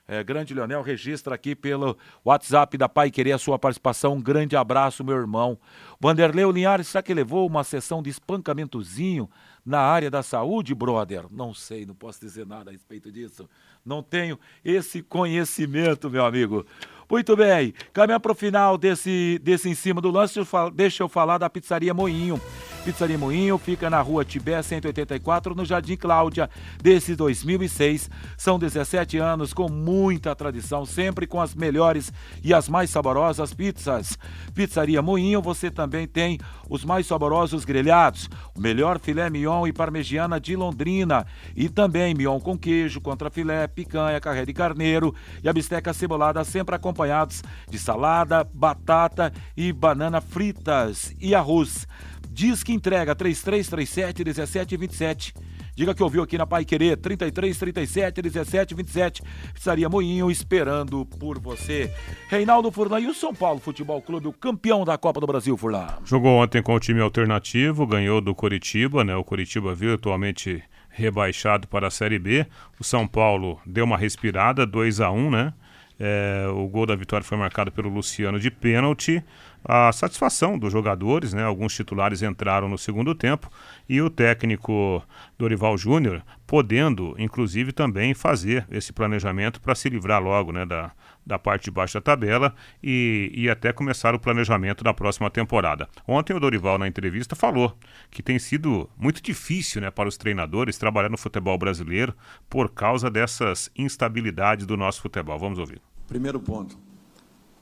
[0.09, 4.13] É, grande Leonel, registra aqui pelo WhatsApp da Pai Querer a sua participação.
[4.13, 5.59] Um grande abraço, meu irmão.
[5.99, 9.29] Vanderlei Linhares, será que levou uma sessão de espancamentozinho
[9.67, 11.25] na área da saúde, brother?
[11.29, 13.49] Não sei, não posso dizer nada a respeito disso.
[13.85, 16.65] Não tenho esse conhecimento, meu amigo.
[17.09, 20.39] Muito bem, caminhar para o final desse, desse em cima do lance,
[20.73, 22.39] deixa eu falar da Pizzaria Moinho.
[22.83, 26.49] Pizzaria Moinho fica na rua Tibé 184, no Jardim Cláudia,
[26.81, 28.09] desde 2006.
[28.37, 32.11] São 17 anos com muita tradição, sempre com as melhores
[32.43, 34.17] e as mais saborosas pizzas.
[34.53, 36.39] Pizzaria Moinho, você também tem
[36.69, 42.39] os mais saborosos grelhados, o melhor filé mignon e parmegiana de Londrina e também mignon
[42.39, 47.79] com queijo, contra filé, picanha, carré de carneiro e a bisteca cebolada sempre acompanhados de
[47.79, 51.87] salada, batata e banana fritas e arroz.
[52.29, 55.33] Diz que entrega 3337 1727.
[55.77, 59.21] Diga que ouviu aqui na Pai Querer 3337 1727.
[59.53, 61.93] Pizzaria Moinho esperando por você.
[62.29, 65.99] Reinaldo Furlan e o São Paulo Futebol Clube, o campeão da Copa do Brasil, Furlan.
[66.03, 69.15] Jogou ontem com o time alternativo, ganhou do Coritiba, né?
[69.15, 72.47] O Coritiba virtualmente rebaixado para a Série B.
[72.79, 75.53] O São Paulo deu uma respirada, 2 a 1 né?
[75.99, 79.23] É, o gol da vitória foi marcado pelo Luciano de pênalti
[79.65, 81.43] a satisfação dos jogadores, né?
[81.43, 83.49] Alguns titulares entraram no segundo tempo
[83.89, 85.03] e o técnico
[85.37, 90.91] Dorival Júnior podendo, inclusive, também fazer esse planejamento para se livrar logo, né, da,
[91.27, 95.87] da parte de baixo da tabela e, e até começar o planejamento da próxima temporada.
[96.07, 97.77] Ontem o Dorival na entrevista falou
[98.09, 102.13] que tem sido muito difícil, né, para os treinadores trabalhar no futebol brasileiro
[102.49, 105.37] por causa dessas instabilidades do nosso futebol.
[105.37, 105.81] Vamos ouvir.
[106.07, 106.87] Primeiro ponto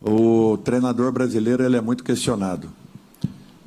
[0.01, 2.69] o treinador brasileiro ele é muito questionado.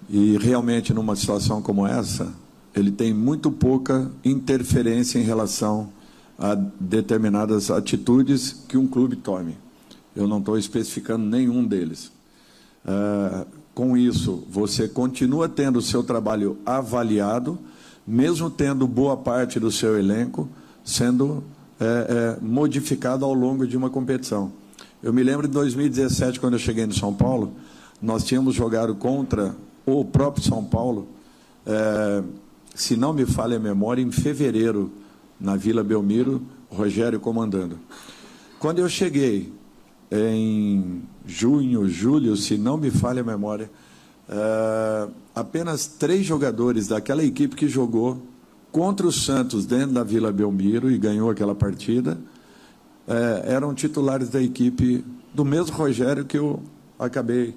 [0.09, 2.33] E realmente, numa situação como essa,
[2.75, 5.93] ele tem muito pouca interferência em relação
[6.39, 9.57] a determinadas atitudes que um clube tome.
[10.19, 12.11] Eu não estou especificando nenhum deles.
[12.85, 17.57] Uh, com isso, você continua tendo o seu trabalho avaliado,
[18.05, 20.49] mesmo tendo boa parte do seu elenco
[20.83, 21.45] sendo
[21.79, 24.51] é, é, modificado ao longo de uma competição.
[25.01, 27.53] Eu me lembro de 2017, quando eu cheguei no São Paulo,
[28.03, 29.55] nós tínhamos jogado contra
[29.87, 31.07] o próprio São Paulo,
[31.65, 32.25] é,
[32.75, 34.91] se não me falha a memória, em fevereiro,
[35.39, 37.79] na Vila Belmiro, Rogério comandando.
[38.59, 39.53] Quando eu cheguei
[40.11, 43.71] em junho, julho, se não me falha a memória,
[44.29, 48.23] é, apenas três jogadores daquela equipe que jogou
[48.71, 52.19] contra o Santos dentro da Vila Belmiro e ganhou aquela partida
[53.09, 56.63] é, eram titulares da equipe do mesmo Rogério que eu
[56.99, 57.57] acabei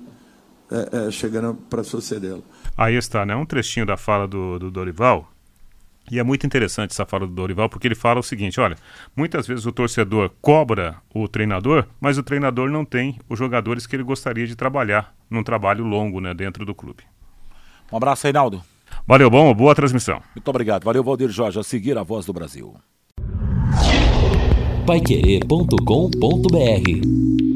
[0.72, 2.44] é, chegando para sucedê-lo.
[2.78, 3.36] Aí está, né?
[3.36, 5.30] Um trechinho da fala do, do Dorival.
[6.12, 8.76] E é muito interessante essa fala do Dorival, porque ele fala o seguinte: olha,
[9.16, 13.96] muitas vezes o torcedor cobra o treinador, mas o treinador não tem os jogadores que
[13.96, 17.04] ele gostaria de trabalhar num trabalho longo né, dentro do clube.
[17.92, 18.62] Um abraço, Reinaldo.
[19.08, 20.22] Valeu, bom, boa transmissão.
[20.36, 20.84] Muito obrigado.
[20.84, 21.60] Valeu, Valdir Jorge.
[21.60, 22.76] A seguir a voz do Brasil
[24.86, 27.51] paiquerê.com.br